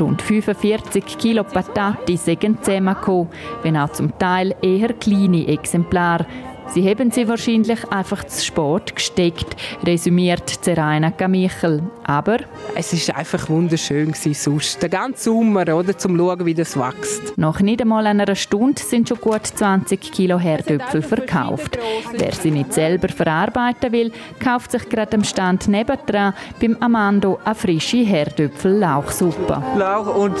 Rund 0.00 0.22
45 0.22 1.18
Kilo 1.18 1.44
Patati 1.44 2.16
sind 2.16 2.64
zusammengekommen, 2.64 3.28
wenn 3.62 3.76
auch 3.76 3.90
zum 3.92 4.16
Teil 4.18 4.54
eher 4.62 4.92
kleine 4.92 5.46
Exemplare. 5.48 6.26
Sie 6.68 6.88
haben 6.88 7.10
sie 7.10 7.28
wahrscheinlich 7.28 7.88
einfach 7.90 8.24
zu 8.24 8.44
Sport 8.44 8.96
gesteckt, 8.96 9.54
resümiert 9.86 10.48
Zeraina 10.48 11.10
Kamichel. 11.10 11.82
Aber 12.04 12.38
es 12.74 12.92
ist 12.92 13.14
einfach 13.14 13.48
wunderschön 13.48 14.12
gewesen, 14.12 14.34
sonst 14.34 14.82
den 14.82 14.90
ganzen 14.90 15.24
Sommer, 15.24 15.74
oder, 15.74 15.96
zum 15.96 16.16
schauen, 16.16 16.44
wie 16.44 16.54
das 16.54 16.78
wächst. 16.78 17.36
Nach 17.36 17.60
nicht 17.60 17.80
einmal 17.80 18.06
einer 18.06 18.34
Stunde 18.36 18.80
sind 18.80 19.08
schon 19.08 19.20
gut 19.20 19.46
20 19.46 20.00
Kilo 20.00 20.38
Herdöpfel 20.38 21.02
verkauft. 21.02 21.78
Wer 22.12 22.32
sie 22.32 22.50
nicht 22.50 22.72
selber 22.72 23.08
verarbeiten 23.08 23.92
will, 23.92 24.12
kauft 24.38 24.72
sich 24.72 24.88
gerade 24.88 25.16
am 25.16 25.24
Stand 25.24 25.68
nebendran 25.68 26.34
beim 26.60 26.76
Amando 26.80 27.38
eine 27.44 27.54
frische 27.54 27.98
Herdöpfel-Lauchsuppe. 27.98 29.62
Lauch 29.76 30.14
und 30.14 30.36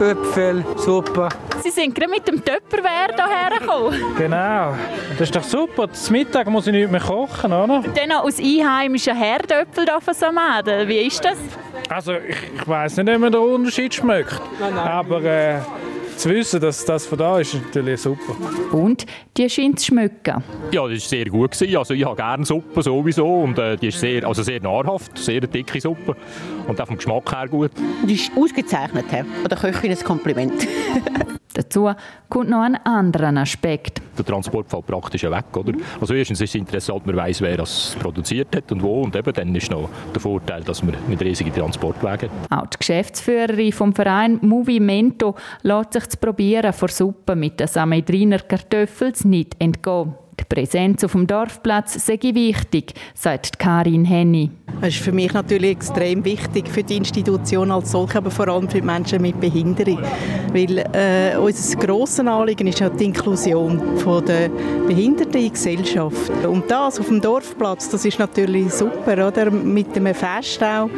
Äpfelsuppe. 0.00 1.28
Sie 1.62 1.70
sind 1.70 1.94
gerade 1.94 2.10
mit 2.10 2.28
dem 2.28 2.44
Töpperwehr 2.44 3.08
hierher 3.14 3.58
gekommen. 3.58 4.14
Genau, 4.18 4.74
das 5.12 5.22
ist 5.22 5.36
doch 5.36 5.42
super. 5.42 5.90
Zum 5.92 6.12
Mittag 6.12 6.48
muss 6.48 6.66
ich 6.66 6.72
nicht 6.72 6.90
mehr 6.90 7.00
kochen, 7.00 7.52
oder? 7.52 7.82
Dann 7.94 8.08
noch 8.10 8.24
aus 8.24 8.38
einheimischen 8.38 9.16
Herdöpfel 9.16 9.86
von 10.00 10.14
Samaden. 10.14 10.88
Wie 10.96 11.08
ist 11.08 11.22
das? 11.22 11.36
Also 11.90 12.14
ich, 12.14 12.36
ich 12.56 12.66
weiß 12.66 12.96
nicht, 12.96 13.10
ob 13.10 13.20
man 13.20 13.30
den 13.30 13.42
Unterschied 13.42 13.94
schmeckt. 13.94 14.40
Nein, 14.58 14.74
nein. 14.74 14.88
Aber 14.88 15.22
äh, 15.22 15.60
zu 16.16 16.30
wissen, 16.30 16.58
dass 16.58 16.86
das 16.86 17.04
von 17.04 17.18
da 17.18 17.38
ist, 17.38 17.52
ist 17.52 17.66
natürlich 17.66 18.00
super. 18.00 18.34
Und 18.72 19.04
die 19.36 19.50
scheint 19.50 19.78
zu 19.78 19.88
schmecken. 19.88 20.42
Ja, 20.72 20.88
das 20.88 20.90
war 20.90 20.96
sehr 20.96 21.26
gut. 21.26 21.50
Gewesen. 21.50 21.76
Also 21.76 21.92
ich 21.92 22.02
habe 22.02 22.16
gerne 22.16 22.46
Suppe 22.46 22.82
sowieso 22.82 23.42
und 23.42 23.58
äh, 23.58 23.76
die 23.76 23.88
ist 23.88 24.00
sehr, 24.00 24.26
also 24.26 24.42
sehr 24.42 24.62
nahrhaft, 24.62 25.18
sehr 25.18 25.42
dicke 25.42 25.78
Suppe 25.82 26.16
und 26.66 26.80
auch 26.80 26.86
vom 26.86 26.96
Geschmack 26.96 27.30
her 27.30 27.46
gut. 27.46 27.72
Die 28.08 28.14
ist 28.14 28.32
ausgezeichnet, 28.34 29.04
he? 29.10 29.22
oder 29.44 29.54
Köchin 29.54 29.90
ein 29.90 30.02
Kompliment. 30.02 30.66
Dazu 31.56 31.90
kommt 32.28 32.50
noch 32.50 32.60
ein 32.60 32.74
anderer 32.74 33.34
Aspekt. 33.40 34.02
Der 34.18 34.26
Transport 34.26 34.68
fällt 34.68 34.86
praktisch 34.86 35.22
weg. 35.22 35.56
Oder? 35.56 35.72
Also 35.98 36.12
erstens 36.12 36.40
ist 36.42 36.50
es 36.50 36.54
interessant, 36.54 37.06
man 37.06 37.16
weiß, 37.16 37.40
wer 37.40 37.56
das 37.56 37.96
produziert 37.98 38.54
hat 38.54 38.70
und 38.72 38.82
wo. 38.82 39.02
Und 39.02 39.16
eben 39.16 39.32
dann 39.32 39.54
ist 39.54 39.70
noch 39.70 39.88
der 40.12 40.20
Vorteil, 40.20 40.62
dass 40.62 40.82
man 40.82 40.94
mit 41.08 41.22
riesigen 41.22 41.52
Transportwegen 41.54 42.28
Auch 42.50 42.66
die 42.66 42.78
Geschäftsführerin 42.78 43.72
vom 43.72 43.94
Verein 43.94 44.38
Movimento 44.42 45.34
lässt 45.62 45.94
sich 45.94 46.04
das 46.04 46.16
Probieren 46.18 46.74
von 46.74 46.88
Suppe 46.88 47.34
mit 47.34 47.58
den 47.58 47.68
Samedriner 47.68 48.40
Kartoffeln 48.40 49.14
nicht 49.24 49.56
entgehen. 49.58 50.14
Die 50.38 50.44
Präsenz 50.44 51.02
auf 51.02 51.12
dem 51.12 51.26
Dorfplatz 51.26 52.04
sei 52.04 52.18
wichtig, 52.22 52.92
sagt 53.14 53.58
Karin 53.58 54.04
Henny. 54.04 54.50
Es 54.82 54.96
ist 54.96 55.02
für 55.02 55.12
mich 55.12 55.32
natürlich 55.32 55.70
extrem 55.70 56.22
wichtig 56.24 56.68
für 56.68 56.82
die 56.82 56.98
Institution 56.98 57.70
als 57.70 57.92
solche, 57.92 58.18
aber 58.18 58.30
vor 58.30 58.46
allem 58.48 58.68
für 58.68 58.80
die 58.80 58.86
Menschen 58.86 59.22
mit 59.22 59.40
Behinderung. 59.40 59.98
Weil 60.52 60.78
äh, 60.92 61.38
unser 61.38 61.78
grosses 61.78 62.20
Anliegen 62.20 62.66
ist 62.66 62.80
ja 62.80 62.90
die 62.90 63.06
Inklusion 63.06 63.80
von 63.98 64.24
der 64.26 64.50
Behinderten 64.86 65.40
in 65.40 65.52
Gesellschaft. 65.52 66.30
Und 66.46 66.70
das 66.70 67.00
auf 67.00 67.06
dem 67.06 67.22
Dorfplatz, 67.22 67.88
das 67.88 68.04
ist 68.04 68.18
natürlich 68.18 68.70
super, 68.74 69.28
oder? 69.28 69.50
Mit 69.50 69.96
einem 69.96 70.14
Fest 70.14 70.62
auch. 70.62 70.90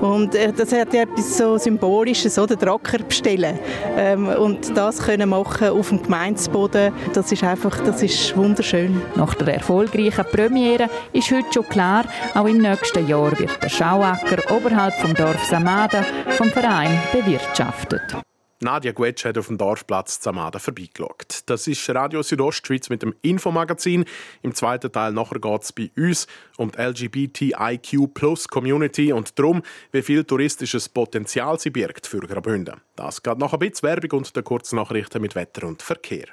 Und 0.00 0.34
äh, 0.36 0.52
das 0.52 0.72
hat 0.72 0.94
ja 0.94 1.02
etwas 1.02 1.36
so 1.36 1.58
Symbolisches, 1.58 2.38
oder? 2.38 2.54
Den 2.54 2.68
Acker 2.68 2.98
bestellen. 2.98 3.58
Ähm, 3.96 4.28
und 4.28 4.76
das 4.76 4.98
können 4.98 5.28
machen 5.28 5.68
auf 5.68 5.88
dem 5.88 6.02
Gemeindeboden, 6.02 6.92
das 7.12 7.32
ist 7.32 7.42
einfach, 7.42 7.80
das 7.80 8.02
ist 8.02 8.36
wunderschön 8.36 8.83
schön. 8.84 9.02
Nach 9.16 9.34
der 9.34 9.54
erfolgreichen 9.54 10.24
Premiere 10.30 10.88
ist 11.12 11.30
heute 11.30 11.52
schon 11.52 11.68
klar, 11.68 12.04
auch 12.34 12.46
im 12.46 12.58
nächsten 12.58 13.06
Jahr 13.06 13.38
wird 13.38 13.62
der 13.62 13.68
Schauacker 13.68 14.50
oberhalb 14.54 14.94
vom 14.94 15.14
Dorf 15.14 15.44
Samada 15.44 16.02
vom 16.36 16.50
Verein 16.50 16.98
bewirtschaftet. 17.12 18.16
Nadja 18.60 18.92
Guetsch 18.92 19.26
hat 19.26 19.36
auf 19.36 19.48
dem 19.48 19.58
Dorfplatz 19.58 20.20
Zamada 20.20 20.58
vorbeigeschaut. 20.58 21.42
Das 21.46 21.66
ist 21.66 21.90
Radio 21.90 22.22
Südostschweiz 22.22 22.88
mit 22.88 23.02
dem 23.02 23.14
Infomagazin. 23.20 24.06
Im 24.42 24.54
zweiten 24.54 24.90
Teil 24.90 25.12
nachher 25.12 25.38
geht 25.38 25.62
es 25.62 25.72
bei 25.72 25.90
uns 25.96 26.26
um 26.56 26.70
die 26.70 26.80
LGBTIQ 26.80 28.14
Plus 28.14 28.48
Community 28.48 29.12
und 29.12 29.38
darum, 29.38 29.60
wie 29.92 30.02
viel 30.02 30.24
touristisches 30.24 30.88
Potenzial 30.88 31.58
sie 31.58 31.70
birgt 31.70 32.06
für 32.06 32.20
Graubünden. 32.20 32.80
Das 32.96 33.22
geht 33.22 33.38
nach 33.38 33.52
ein 33.52 33.58
bisschen 33.58 33.88
Werbung 33.88 34.20
und 34.20 34.34
der 34.34 34.42
Kurznachrichten 34.42 35.20
mit 35.20 35.34
Wetter 35.34 35.66
und 35.66 35.82
Verkehr. 35.82 36.28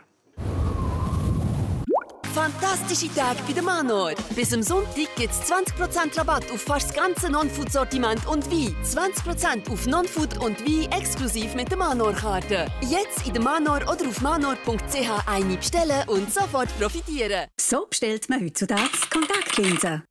Fantastische 2.32 3.14
Tage 3.14 3.40
bei 3.48 3.54
der 3.54 3.64
Manor. 3.64 4.14
Bis 4.36 4.54
am 4.54 4.64
Sonntag 4.64 5.16
gibt 5.16 5.32
es 5.32 5.52
20% 5.52 6.18
Rabatt 6.18 6.52
auf 6.52 6.62
fast 6.62 6.90
das 6.90 6.96
ganze 6.96 7.30
Non-Food-Sortiment 7.30 8.26
und 8.28 8.50
Wein. 8.50 8.76
20% 8.84 9.70
auf 9.70 9.86
Non-Food 9.86 10.38
und 10.44 10.60
Wein 10.66 10.92
exklusiv 10.92 11.54
mit 11.56 11.70
der 11.70 11.78
Manor-Karte. 11.78 12.68
Jetzt 12.82 13.28
in 13.28 13.34
der 13.34 13.42
Manor 13.42 13.82
oder 13.84 14.08
auf 14.08 14.22
manor.ch 14.22 15.28
eine 15.28 15.58
bestellen 15.58 16.08
und 16.08 16.34
sofort 16.34 16.70
profitieren. 16.80 17.48
So 17.60 17.86
bestellt 17.90 18.30
man 18.30 18.42
heutzutage 18.44 18.82
Kontaktlinsen. 19.10 20.04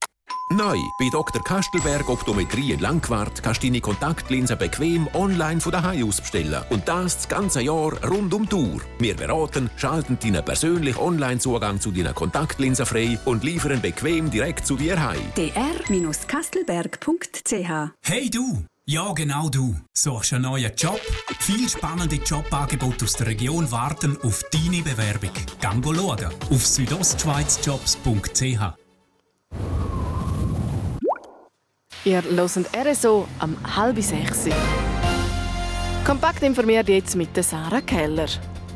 Neu, 0.52 0.80
bei 0.98 1.08
Dr. 1.08 1.44
Kastelberg 1.44 2.08
Optometrie 2.08 2.72
in 2.72 2.80
Langquart 2.80 3.40
kannst 3.40 3.62
du 3.62 3.68
deine 3.68 3.80
Kontaktlinsen 3.80 4.58
bequem 4.58 5.06
online 5.14 5.60
von 5.60 5.70
daheim 5.70 6.08
aus 6.08 6.20
bestellen. 6.20 6.60
Und 6.70 6.88
das 6.88 7.18
das 7.18 7.28
ganze 7.28 7.62
Jahr 7.62 7.92
rund 8.04 8.34
um 8.34 8.48
die 8.48 8.56
Uhr. 8.56 8.80
Wir 8.98 9.14
beraten, 9.14 9.70
schalten 9.76 10.18
deinen 10.20 10.44
persönlichen 10.44 10.98
Online-Zugang 10.98 11.80
zu 11.80 11.92
deinen 11.92 12.16
Kontaktlinsen 12.16 12.84
frei 12.84 13.16
und 13.26 13.44
liefern 13.44 13.80
bequem 13.80 14.28
direkt 14.28 14.66
zu 14.66 14.74
dir 14.74 15.00
heim. 15.00 15.20
dr-kastelberg.ch 15.36 17.92
Hey 18.02 18.28
du! 18.28 18.64
Ja, 18.86 19.12
genau 19.12 19.50
du. 19.50 19.76
Suchst 19.96 20.32
einen 20.32 20.42
neuen 20.42 20.72
Job? 20.76 21.00
Viel 21.38 21.68
spannende 21.68 22.16
Jobangebote 22.16 23.04
aus 23.04 23.12
der 23.12 23.28
Region 23.28 23.70
warten 23.70 24.18
auf 24.24 24.42
deine 24.50 24.82
Bewerbung. 24.82 25.30
Gang 25.60 25.84
schauen 25.84 26.28
auf 26.50 26.66
südostschweizjobs.ch. 26.66 28.89
Ihr 32.02 32.22
hört 32.22 32.50
RSO 32.74 33.28
am 33.40 33.56
halb 33.76 34.00
sechs. 34.02 34.48
Kompakt 36.02 36.42
informiert 36.42 36.88
jetzt 36.88 37.14
mit 37.14 37.36
Sarah 37.44 37.82
Keller. 37.82 38.26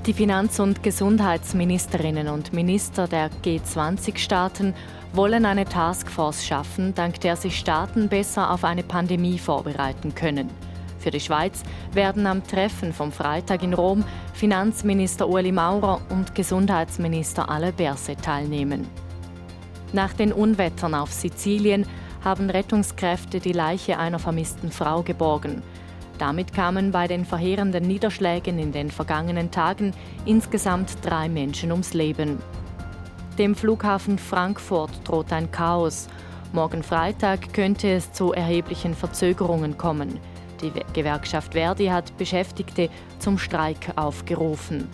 Die 0.05 0.13
Finanz- 0.13 0.61
und 0.61 0.83
Gesundheitsministerinnen 0.83 2.29
und 2.29 2.53
Minister 2.53 3.09
der 3.09 3.31
G20-Staaten 3.43 4.75
wollen 5.15 5.47
eine 5.47 5.65
Taskforce 5.65 6.45
schaffen, 6.45 6.95
dank 6.95 7.19
der 7.23 7.37
sich 7.37 7.59
Staaten 7.59 8.11
besser 8.11 8.51
auf 8.51 8.63
eine 8.63 8.83
Pandemie 8.83 9.39
vorbereiten 9.39 10.15
können. 10.15 10.51
Für 10.99 11.11
die 11.11 11.21
Schweiz 11.21 11.63
werden 11.95 12.27
am 12.27 12.47
Treffen 12.47 12.93
vom 12.93 13.11
Freitag 13.11 13.63
in 13.63 13.73
Rom 13.73 14.05
Finanzminister 14.35 15.27
Ueli 15.31 15.53
Maurer 15.53 16.03
und 16.11 16.35
Gesundheitsminister 16.35 17.49
Ale 17.49 17.73
Berse 17.73 18.17
teilnehmen. 18.17 18.87
Nach 19.95 20.13
den 20.13 20.33
Unwettern 20.33 20.95
auf 20.95 21.11
Sizilien 21.11 21.87
haben 22.25 22.51
Rettungskräfte 22.51 23.39
die 23.39 23.53
Leiche 23.53 23.99
einer 23.99 24.19
vermissten 24.19 24.73
Frau 24.73 25.03
geborgen. 25.03 25.63
Damit 26.19 26.53
kamen 26.55 26.91
bei 26.91 27.07
den 27.07 27.25
verheerenden 27.25 27.87
Niederschlägen 27.87 28.59
in 28.59 28.73
den 28.73 28.91
vergangenen 28.91 29.51
Tagen 29.51 29.93
insgesamt 30.25 30.97
drei 31.03 31.29
Menschen 31.29 31.71
ums 31.71 31.93
Leben. 31.93 32.39
Dem 33.39 33.55
Flughafen 33.55 34.19
Frankfurt 34.19 34.93
droht 35.05 35.33
ein 35.33 35.51
Chaos. 35.51 36.09
Morgen 36.53 36.85
Freitag 36.85 37.53
könnte 37.53 37.89
es 37.89 38.13
zu 38.13 38.33
erheblichen 38.33 38.95
Verzögerungen 38.95 39.77
kommen. 39.77 40.21
Die 40.63 40.73
Gewerkschaft 40.93 41.53
Verdi 41.53 41.87
hat 41.87 42.17
Beschäftigte 42.17 42.89
zum 43.19 43.39
Streik 43.39 43.93
aufgerufen. 43.97 44.89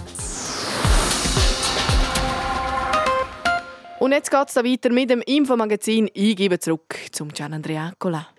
Und 3.99 4.12
jetzt 4.12 4.31
geht 4.31 4.49
es 4.49 4.57
weiter 4.57 4.91
mit 4.91 5.11
dem 5.11 5.21
Infomagazin. 5.21 6.09
Ich 6.15 6.35
gebe 6.35 6.59
zurück 6.59 6.97
zum 7.12 7.31
Gian 7.31 7.53
Andreacola. 7.53 8.32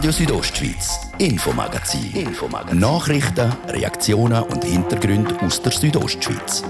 Radio 0.00 0.12
Südostschweiz, 0.12 0.98
Infomagazin. 1.18 2.10
Infomagazin. 2.14 2.78
Nachrichten, 2.78 3.52
Reaktionen 3.68 4.42
und 4.44 4.64
Hintergründe 4.64 5.38
aus 5.42 5.60
der 5.60 5.72
Südostschweiz. 5.72 6.64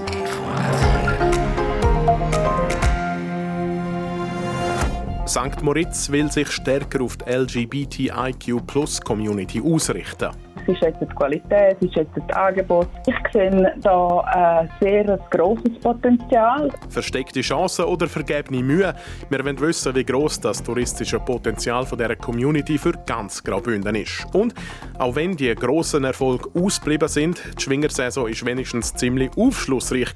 St. 5.25 5.61
Moritz 5.61 6.09
will 6.09 6.29
sich 6.29 6.51
stärker 6.51 7.01
auf 7.01 7.15
die 7.15 7.31
LGBTIQ-Plus-Community 7.31 9.61
ausrichten. 9.61 10.31
Sie 10.67 10.75
schätzen 10.75 11.07
die 11.09 11.15
Qualität, 11.15 11.77
sie 11.81 11.91
schätzen 11.91 12.23
das 12.27 12.37
Angebot. 12.37 12.87
Ich 13.07 13.15
sehe 13.33 13.73
da 13.81 14.19
ein 14.19 14.69
sehr 14.79 15.19
grosses 15.29 15.79
Potenzial. 15.81 16.69
Versteckte 16.89 17.41
Chancen 17.41 17.85
oder 17.85 18.07
vergebene 18.07 18.63
Mühe? 18.63 18.93
Wir 19.29 19.43
wollen 19.43 19.59
wissen, 19.59 19.95
wie 19.95 20.03
gross 20.03 20.39
das 20.39 20.61
touristische 20.61 21.19
Potenzial 21.19 21.85
von 21.85 21.97
dieser 21.97 22.15
Community 22.15 22.77
für 22.77 22.93
ganz 23.05 23.43
Graubünden 23.43 23.95
ist. 23.95 24.25
Und 24.33 24.53
auch 24.97 25.15
wenn 25.15 25.35
die 25.35 25.53
grossen 25.55 26.03
Erfolge 26.03 26.49
ausgeblieben 26.53 27.07
sind, 27.07 27.41
die 27.57 27.61
Schwingersaison 27.63 28.25
war 28.25 28.47
wenigstens 28.47 28.93
ziemlich 28.93 29.31
aufschlussreich 29.37 30.11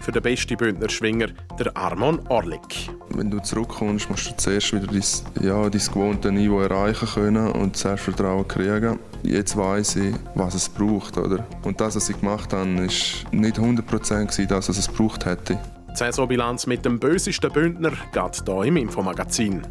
für 0.00 0.12
den 0.12 0.22
besten 0.22 0.56
Bündner 0.56 0.88
Schwinger, 0.88 1.28
der 1.58 1.76
Armon 1.76 2.20
Orlik. 2.28 2.90
Wenn 3.10 3.30
du 3.30 3.40
zurückkommst, 3.40 4.08
musst 4.08 4.30
du 4.30 4.36
zuerst 4.36 4.72
wieder 4.72 4.86
dein, 4.86 5.44
ja, 5.44 5.68
dein 5.68 5.70
gewohnte 5.70 6.32
Niveau 6.32 6.60
erreichen 6.60 7.08
können 7.08 7.52
und 7.52 7.76
Selbstvertrauen 7.76 8.46
kriegen. 8.48 8.98
Jetzt 9.22 9.56
weiß 9.56 9.96
ich, 9.96 10.14
was 10.34 10.54
es 10.54 10.68
braucht. 10.68 11.16
Oder? 11.16 11.46
Und 11.62 11.80
das, 11.80 11.96
was 11.96 12.08
ich 12.08 12.18
gemacht 12.18 12.52
habe, 12.52 12.66
war 12.66 12.66
nicht 12.72 13.26
100% 13.32 14.46
das, 14.46 14.68
was 14.68 14.78
es 14.78 14.88
braucht 14.88 15.26
hätte. 15.26 15.58
Die 15.90 15.96
Saisonbilanz 15.96 16.66
mit 16.66 16.84
dem 16.84 16.98
bösesten 16.98 17.52
Bündner 17.52 17.92
geht 18.12 18.42
hier 18.46 18.64
im 18.64 18.76
Infomagazin. 18.76 19.62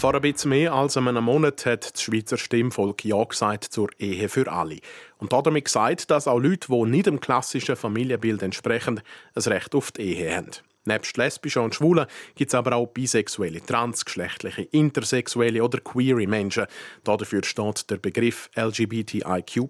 Vor 0.00 0.14
ein 0.14 0.22
bisschen 0.22 0.48
mehr 0.48 0.72
als 0.72 0.96
einem 0.96 1.22
Monat 1.22 1.66
hat 1.66 1.92
das 1.92 2.00
Schweizer 2.00 2.38
Stimmvolk 2.38 3.04
Ja 3.04 3.22
gesagt 3.22 3.64
zur 3.64 3.90
Ehe 3.98 4.30
für 4.30 4.50
alle. 4.50 4.78
Und 5.18 5.34
damit 5.34 5.66
gesagt, 5.66 6.10
dass 6.10 6.26
auch 6.26 6.38
Leute, 6.38 6.68
die 6.70 6.84
nicht 6.86 7.04
dem 7.04 7.20
klassischen 7.20 7.76
Familienbild 7.76 8.42
entsprechen, 8.42 9.02
ein 9.34 9.42
Recht 9.42 9.74
auf 9.74 9.92
die 9.92 10.16
Ehe 10.16 10.34
haben. 10.34 10.52
Nebst 10.86 11.18
lesbischen 11.18 11.64
und 11.64 11.74
Schwulen 11.74 12.06
gibt 12.34 12.48
es 12.48 12.54
aber 12.54 12.76
auch 12.76 12.86
bisexuelle, 12.86 13.60
transgeschlechtliche, 13.60 14.62
intersexuelle 14.62 15.62
oder 15.62 15.80
queere 15.80 16.26
Menschen. 16.26 16.64
Dafür 17.04 17.44
steht 17.44 17.90
der 17.90 17.98
Begriff 17.98 18.48
LGBTIQ+. 18.56 19.68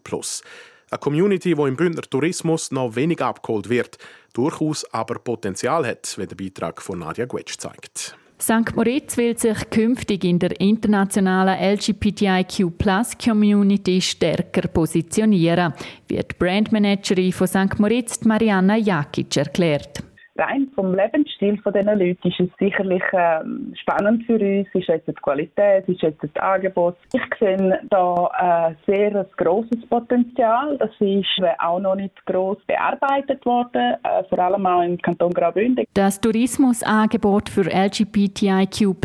Eine 0.91 0.99
Community, 1.01 1.57
die 1.57 1.63
im 1.63 1.75
Bündner 1.75 2.03
Tourismus 2.03 2.71
noch 2.71 2.95
wenig 2.95 3.21
abgeholt 3.21 3.69
wird, 3.69 3.99
durchaus 4.33 4.85
aber 4.95 5.17
Potenzial 5.19 5.85
hat, 5.85 6.17
wie 6.19 6.27
der 6.29 6.37
Beitrag 6.37 6.81
von 6.81 7.01
Nadia 7.01 7.25
Guetsch 7.25 7.59
zeigt. 7.59 8.15
St. 8.41 8.75
Moritz 8.75 9.17
will 9.19 9.39
sich 9.39 9.69
künftig 9.69 10.25
in 10.25 10.39
der 10.39 10.59
internationalen 10.61 11.77
LGBTIQ-Plus-Community 11.77 14.01
stärker 14.01 14.67
positionieren, 14.69 15.75
wie 16.09 16.17
die 16.17 16.35
Brandmanagerin 16.39 17.33
von 17.33 17.47
St. 17.47 17.79
Moritz, 17.79 18.25
Marianna 18.25 18.77
Jakic, 18.77 19.37
erklärt. 19.37 20.03
Rein 20.41 20.69
vom 20.75 20.95
Lebensstil 20.95 21.59
von 21.63 21.73
diesen 21.73 21.99
Leuten 21.99 22.29
ist 22.29 22.41
es 22.41 22.49
sicherlich 22.59 23.03
ähm, 23.13 23.75
spannend 23.81 24.25
für 24.25 24.35
uns. 24.35 24.67
Ist 24.75 24.89
jetzt 24.89 25.07
die 25.07 25.13
Qualität, 25.13 25.89
ist 25.89 26.03
jetzt 26.03 26.23
das 26.23 26.43
Angebot. 26.43 26.97
Ich 27.13 27.23
sehe 27.39 27.81
da 27.91 28.71
äh, 28.71 28.91
sehr 28.91 29.15
ein 29.15 29.27
grosses 29.37 29.87
Potenzial. 29.89 30.79
Das 30.79 30.91
ist 30.99 31.27
auch 31.59 31.81
noch 31.81 31.95
nicht 31.95 32.15
gross 32.27 32.59
bearbeitet 32.67 33.45
worden, 33.45 33.95
äh, 34.03 34.25
vor 34.29 34.39
allem 34.39 34.67
auch 34.67 34.83
im 34.83 34.99
Kanton 34.99 35.33
Graubünden. 35.33 35.85
Das 35.95 36.21
Tourismusangebot 36.21 37.49
für 37.49 37.65
LGBTIQ 37.65 38.97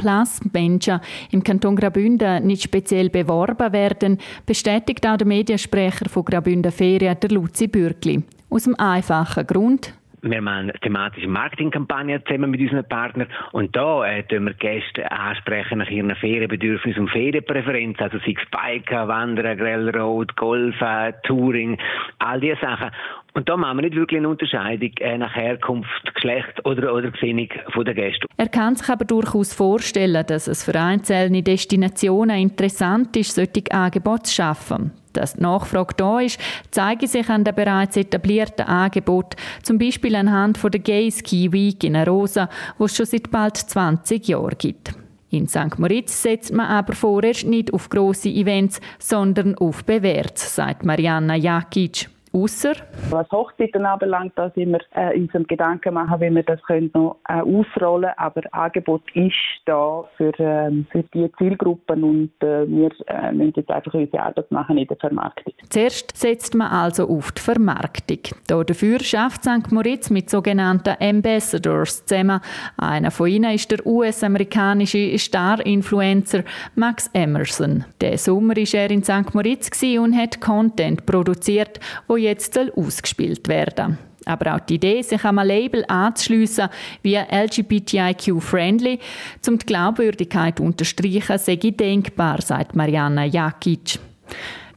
Menschen 0.54 1.00
im 1.32 1.44
Kanton 1.44 1.76
Graubünden 1.76 2.46
nicht 2.46 2.64
speziell 2.64 3.10
beworben 3.10 3.74
werden, 3.74 4.20
bestätigt 4.46 5.06
auch 5.08 5.18
der 5.18 5.28
Mediensprecher 5.28 6.10
von 6.10 6.26
Graubünden 6.26 6.72
Ferien, 6.72 7.18
der 7.20 7.30
Luzi 7.30 7.68
Bürgli. 7.68 8.24
Aus 8.50 8.64
dem 8.64 8.76
einfachen 8.80 9.46
Grund, 9.48 9.94
wir 10.32 10.42
machen 10.42 10.72
thematische 10.82 11.28
Marketingkampagnen 11.28 12.22
zusammen 12.26 12.52
mit 12.52 12.62
unseren 12.62 12.88
Partnern 12.88 13.28
und 13.52 13.76
da 13.76 14.06
äh, 14.06 14.24
wir 14.30 14.54
Gäste 14.54 15.10
ansprechen 15.12 15.80
nach 15.80 15.90
ihren 15.90 16.16
Ferienbedürfnissen 16.16 17.04
und 17.04 17.12
Ferienpräferenzen, 17.12 18.04
also 18.04 18.18
sei 18.20 18.36
es 18.38 18.50
Biken, 18.50 19.08
Wandern, 19.08 19.58
Grellroad, 19.58 20.36
Golfen, 20.36 21.14
Touring, 21.24 21.78
all 22.20 22.40
diese 22.40 22.58
Sachen. 22.60 22.92
Und 23.34 23.50
da 23.50 23.58
machen 23.58 23.78
wir 23.78 23.82
nicht 23.84 23.96
wirklich 23.96 24.20
eine 24.20 24.30
Unterscheidung 24.30 24.92
äh, 25.00 25.18
nach 25.18 25.36
Herkunft, 25.36 26.14
Geschlecht 26.14 26.66
oder, 26.66 26.94
oder 26.94 27.12
Gesinnung 27.12 27.50
der 27.76 27.94
Gäste. 27.94 28.28
Er 28.38 28.48
kann 28.48 28.76
sich 28.76 28.90
aber 28.90 29.06
durchaus 29.06 29.54
vorstellen, 29.54 30.26
dass 30.26 30.48
es 30.48 30.64
für 30.64 30.80
einzelne 30.80 31.44
Destinationen 31.44 32.38
interessant 32.38 33.16
ist, 33.18 33.36
solche 33.36 33.72
Angebote 33.72 34.24
zu 34.24 34.36
schaffen. 34.36 34.92
Dass 35.16 35.34
die 35.34 35.42
Nachfrage 35.42 35.94
da 35.96 36.20
ist, 36.20 36.40
zeige 36.72 37.08
sich 37.08 37.30
an 37.30 37.44
den 37.44 37.56
bereits 37.56 37.98
etablierten 37.98 38.66
Angeboten, 38.66 39.38
zum 39.64 39.78
Beispiel 39.78 40.16
anhand 40.16 40.58
von 40.58 40.72
der 40.72 40.82
Gay 40.82 41.12
Ski 41.12 41.52
Week 41.52 41.84
in 41.84 41.96
Arosa, 41.96 42.50
wo 42.78 42.86
es 42.86 42.96
schon 42.96 43.06
seit 43.06 43.32
bald 43.32 43.58
20 43.58 44.28
Jahren 44.28 44.58
gibt. 44.58 44.94
In 45.30 45.48
St. 45.48 45.80
Moritz 45.80 46.22
setzt 46.22 46.54
man 46.54 46.68
aber 46.68 46.94
vorerst 46.94 47.46
nicht 47.46 47.74
auf 47.74 47.90
grosse 47.90 48.30
Events, 48.30 48.80
sondern 49.00 49.56
auf 49.56 49.84
Bewährtes, 49.84 50.56
sagt 50.56 50.86
Marianna 50.86 51.36
Jakic. 51.36 52.10
Ausser 52.36 52.74
Was 53.10 53.32
Hochzeiten 53.32 53.86
anbelangt, 53.86 54.34
da 54.36 54.50
sind 54.50 54.72
wir 54.72 54.82
äh, 54.92 55.18
uns 55.18 55.32
Gedanken 55.48 55.94
machen, 55.94 56.20
wie 56.20 56.36
wir 56.36 56.44
das 56.44 56.62
können 56.64 56.92
noch 56.94 57.18
äh, 57.30 57.40
ausrollen 57.40 58.12
können. 58.18 58.18
Aber 58.18 58.42
Angebot 58.52 59.04
ist 59.14 59.34
da 59.66 60.04
für, 60.18 60.34
ähm, 60.40 60.86
für 60.92 61.04
die 61.14 61.32
Zielgruppen 61.38 62.04
und 62.04 62.32
äh, 62.42 62.68
wir 62.68 62.92
äh, 63.08 63.32
müssen 63.32 63.54
jetzt 63.56 63.72
einfach 63.72 63.94
unsere 63.94 64.22
Arbeit 64.22 64.52
machen 64.52 64.78
in 64.78 64.88
der 64.88 64.98
Vermarktung. 64.98 65.54
Zuerst 65.70 66.18
setzt 66.18 66.56
man 66.56 66.72
also 66.72 67.08
auf 67.08 67.32
die 67.32 67.42
Vermarktung. 67.42 68.20
Dafür 68.48 69.00
schafft 69.00 69.44
St. 69.44 69.72
Moritz 69.72 70.10
mit 70.10 70.30
sogenannten 70.30 70.96
Ambassadors 71.00 72.06
zusammen. 72.06 72.42
Einer 72.78 73.12
von 73.12 73.28
ihnen 73.28 73.54
ist 73.54 73.72
der 73.72 73.86
US-amerikanische 73.86 75.18
Star-Influencer 75.18 76.44
Max 76.76 77.10
Emerson. 77.14 77.86
Der 78.02 78.18
Sommer 78.18 78.56
war 78.56 78.74
er 78.74 78.92
in 78.92 79.04
St. 79.04 79.34
Moritz 79.34 79.72
und 79.98 80.18
hat 80.18 80.42
Content 80.42 81.06
produziert, 81.06 81.80
wo 82.08 82.18
jetzt 82.26 82.60
ausgespielt 82.76 83.48
werden 83.48 83.98
aber 84.26 84.56
auch 84.56 84.60
die 84.60 84.76
Idee, 84.76 85.02
sich 85.02 85.24
an 85.24 85.40
ein 85.40 85.48
Label 85.48 85.86
anzuschliessen 85.88 86.70
wie 87.04 87.16
LGBTIQ-friendly, 87.16 89.00
um 89.48 89.60
die 89.60 89.66
Glaubwürdigkeit 89.66 90.58
zu 90.58 90.64
unterstreichen, 90.64 91.38
sei 91.38 91.56
denkbar, 91.56 92.42
sagt 92.42 92.76
Marianna 92.76 93.26
Jakic. 93.26 94.00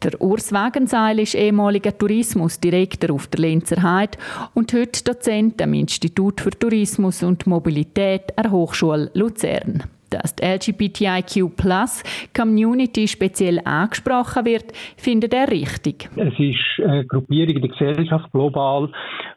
Der 0.03 0.21
Urs 0.21 0.53
Wagenseil 0.53 1.19
ist 1.19 1.35
ehemaliger 1.35 1.97
Tourismusdirektor 1.97 3.11
auf 3.11 3.27
der 3.27 3.41
Lenzer 3.41 3.83
Heide 3.83 4.17
und 4.55 4.73
heute 4.73 5.03
Dozent 5.03 5.61
am 5.61 5.75
Institut 5.75 6.41
für 6.41 6.51
Tourismus 6.51 7.25
und 7.25 7.49
Mobilität 7.49 8.33
der 8.37 8.53
Hochschule 8.53 9.11
Luzern. 9.15 9.83
Dass 10.11 10.35
die 10.35 10.45
LGBTIQ-Plus-Community 10.45 13.07
speziell 13.09 13.61
angesprochen 13.65 14.47
wird, 14.47 14.73
findet 14.97 15.35
er 15.35 15.51
richtig. 15.51 16.09
Es 16.17 16.33
ist 16.39 16.81
eine 16.85 17.05
Gruppierung 17.05 17.57
in 17.57 17.63
der 17.63 17.71
Gesellschaft 17.71 18.31
global, 18.33 18.91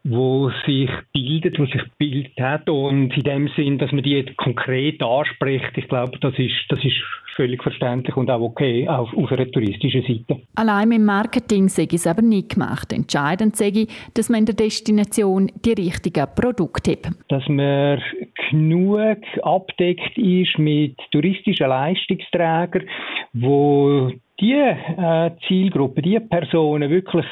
wo 0.04 0.52
sich 0.66 0.90
bildet, 1.14 1.60
wo 1.60 1.66
sich 1.66 1.82
bildet 1.98 2.40
hat 2.40 2.70
und 2.70 3.16
in 3.16 3.24
dem 3.24 3.48
Sinn, 3.56 3.78
dass 3.78 3.92
man 3.92 4.04
die 4.04 4.26
konkret 4.38 5.02
anspricht, 5.04 5.72
ich 5.76 5.88
glaube, 5.88 6.18
das 6.20 6.34
ist, 6.38 6.56
das 6.70 6.80
ist 6.84 6.96
völlig 7.42 7.64
verständlich 7.64 8.16
und 8.16 8.30
auch 8.30 8.42
okay 8.42 8.88
auf, 8.88 9.10
auf 9.18 9.32
einer 9.32 9.50
touristischen 9.50 10.04
Seite. 10.04 10.42
Allein 10.56 10.92
im 10.92 11.06
Marketing 11.06 11.70
sei 11.70 11.88
es 11.92 12.06
aber 12.06 12.22
nicht 12.22 12.50
gemacht. 12.54 12.94
Entscheidend 12.94 13.56
sei 13.56 13.72
ich, 13.74 13.88
dass 14.14 14.30
man 14.30 14.42
in 14.42 14.46
der 14.46 14.56
Destination 14.56 15.52
die 15.66 15.74
richtigen 15.74 16.28
Produkte 16.36 16.92
hat. 16.92 17.10
Dass 17.30 17.48
man 17.48 18.00
genug 18.52 19.18
abdeckt 19.42 20.16
ist 20.18 20.60
mit 20.60 20.98
touristischen 21.12 21.68
Leistungsträgern, 21.68 22.88
wo 23.34 24.12
die 24.40 24.54
äh, 24.54 25.32
Zielgruppe, 25.48 26.04
die 26.04 26.20
Personen 26.20 26.92
wirklich 26.92 27.26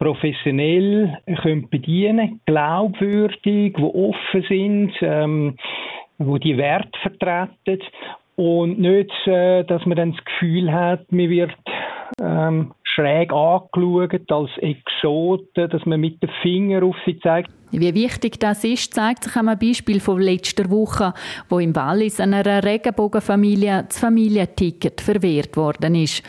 professionell 0.00 1.16
können 1.42 1.68
bedienen, 1.70 2.40
glaubwürdig, 2.44 3.40
die 3.44 3.72
offen 3.76 4.44
sind, 4.48 4.92
ähm, 5.00 5.56
wo 6.18 6.38
die 6.38 6.56
Werte 6.56 6.98
vertreten 7.02 7.80
und 8.36 8.78
nicht, 8.78 9.12
äh, 9.26 9.64
dass 9.64 9.84
man 9.86 9.96
dann 9.96 10.12
das 10.12 10.24
Gefühl 10.24 10.72
hat, 10.72 11.10
man 11.12 11.30
wird 11.30 11.52
ähm, 12.20 12.72
schräg 12.82 13.32
angeschaut 13.32 14.30
als 14.30 14.50
Exoten, 14.58 15.70
dass 15.70 15.84
man 15.86 16.00
mit 16.00 16.22
dem 16.22 16.30
Finger 16.42 16.82
auf 16.82 16.96
sie 17.04 17.18
zeigt. 17.20 17.50
Wie 17.70 17.94
wichtig 17.94 18.38
das 18.38 18.62
ist, 18.62 18.94
zeigt 18.94 19.24
sich 19.24 19.36
am 19.36 19.46
Beispiel 19.58 20.00
von 20.00 20.20
letzter 20.20 20.70
Woche, 20.70 21.12
wo 21.48 21.58
im 21.58 21.74
Wallis 21.74 22.20
einer 22.20 22.44
Regenbogenfamilie 22.62 23.84
das 23.88 23.98
Familienticket 23.98 25.00
verwehrt 25.00 25.56
worden 25.56 25.96
ist. 25.96 26.22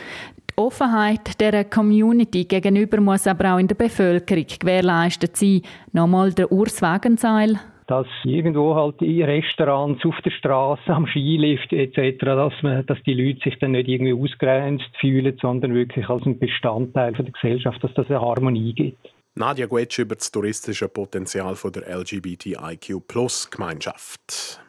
Die 0.50 0.58
Offenheit 0.58 1.40
der 1.40 1.64
Community 1.64 2.44
gegenüber 2.44 3.00
muss 3.00 3.26
aber 3.26 3.54
auch 3.54 3.58
in 3.58 3.68
der 3.68 3.76
Bevölkerung 3.76 4.46
gewährleistet 4.58 5.36
sein. 5.36 5.62
Nochmal 5.92 6.32
der 6.32 6.50
Urs 6.50 6.82
Wagenseil 6.82 7.60
dass 7.86 8.06
irgendwo 8.24 8.74
halt 8.74 9.00
in 9.02 9.22
Restaurants, 9.22 10.04
auf 10.04 10.16
der 10.24 10.30
Straße, 10.30 10.88
am 10.88 11.06
Skilift 11.06 11.72
etc., 11.72 12.18
dass, 12.18 12.52
man, 12.62 12.84
dass 12.86 12.98
die 13.04 13.14
Leute 13.14 13.40
sich 13.44 13.56
dann 13.58 13.70
nicht 13.72 13.88
irgendwie 13.88 14.12
ausgrenzt 14.12 14.90
fühlen, 15.00 15.36
sondern 15.40 15.74
wirklich 15.74 16.06
als 16.08 16.24
ein 16.26 16.38
Bestandteil 16.38 17.14
von 17.14 17.24
der 17.24 17.32
Gesellschaft, 17.32 17.82
dass 17.82 17.94
das 17.94 18.06
eine 18.08 18.20
Harmonie 18.20 18.72
gibt. 18.72 18.98
Nadja 19.34 19.66
Guetsch 19.66 19.98
über 19.98 20.14
das 20.14 20.30
touristische 20.32 20.88
Potenzial 20.88 21.56
von 21.56 21.72
der 21.72 21.88
LGBTIQ-Plus-Gemeinschaft. 21.88 24.60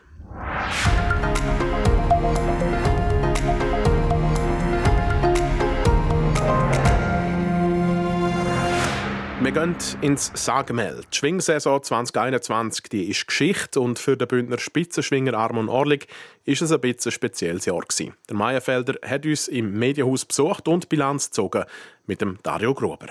Wir 9.47 9.53
gehen 9.53 9.77
ins 10.01 10.29
Sagemel. 10.33 11.05
Die 11.09 11.17
Schwingsaison 11.17 11.81
2021 11.81 12.89
die 12.89 13.09
ist 13.09 13.27
Geschichte 13.27 13.79
und 13.79 13.97
für 13.97 14.17
den 14.17 14.27
Bündner 14.27 14.59
Spitzenschwinger 14.59 15.35
Armon 15.35 15.69
Orlik 15.69 16.07
ist 16.43 16.61
es 16.61 16.73
ein 16.73 16.81
bisschen 16.81 17.13
spezielles 17.13 17.63
Jahr 17.63 17.79
gewesen. 17.79 18.13
Der 18.27 18.35
Meierfelder 18.35 18.95
hat 19.07 19.25
uns 19.25 19.47
im 19.47 19.79
Medienhaus 19.79 20.25
besucht 20.25 20.67
und 20.67 20.89
Bilanz 20.89 21.27
gezogen 21.27 21.63
mit 22.07 22.19
dem 22.19 22.39
Dario 22.43 22.73
Gruber. 22.73 23.07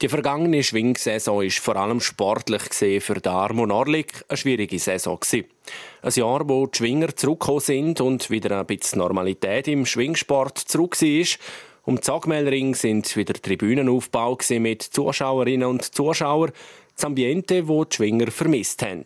Die 0.00 0.08
vergangene 0.08 0.62
Schwingsaison 0.62 1.42
war 1.42 1.50
vor 1.50 1.74
allem 1.74 2.00
sportlich 2.00 2.62
für 3.02 3.14
den 3.14 3.32
Armon 3.32 3.72
Orlik 3.72 4.24
eine 4.28 4.36
schwierige 4.36 4.78
Saison. 4.78 5.18
Ein 5.32 6.12
Jahr, 6.14 6.48
wo 6.48 6.68
die 6.68 6.78
Schwinger 6.78 7.16
zurückgekommen 7.16 7.60
sind 7.60 8.00
und 8.00 8.30
wieder 8.30 8.60
ein 8.60 8.66
bisschen 8.66 9.00
Normalität 9.00 9.66
im 9.66 9.84
Schwingsport 9.84 10.56
zurück 10.56 11.02
war 11.02 11.26
um 11.84 11.96
den 11.96 12.02
Zagmelring 12.02 12.74
sind 12.74 13.16
wieder 13.16 13.34
Tribünen 13.34 13.88
aufgebaut 13.88 14.48
mit 14.50 14.82
Zuschauerinnen 14.82 15.68
und 15.68 15.82
Zuschauern, 15.94 16.52
das 16.94 17.04
Ambiente, 17.04 17.64
das 17.64 17.88
die 17.88 17.96
Schwinger 17.96 18.30
vermisst 18.30 18.82
haben. 18.82 19.04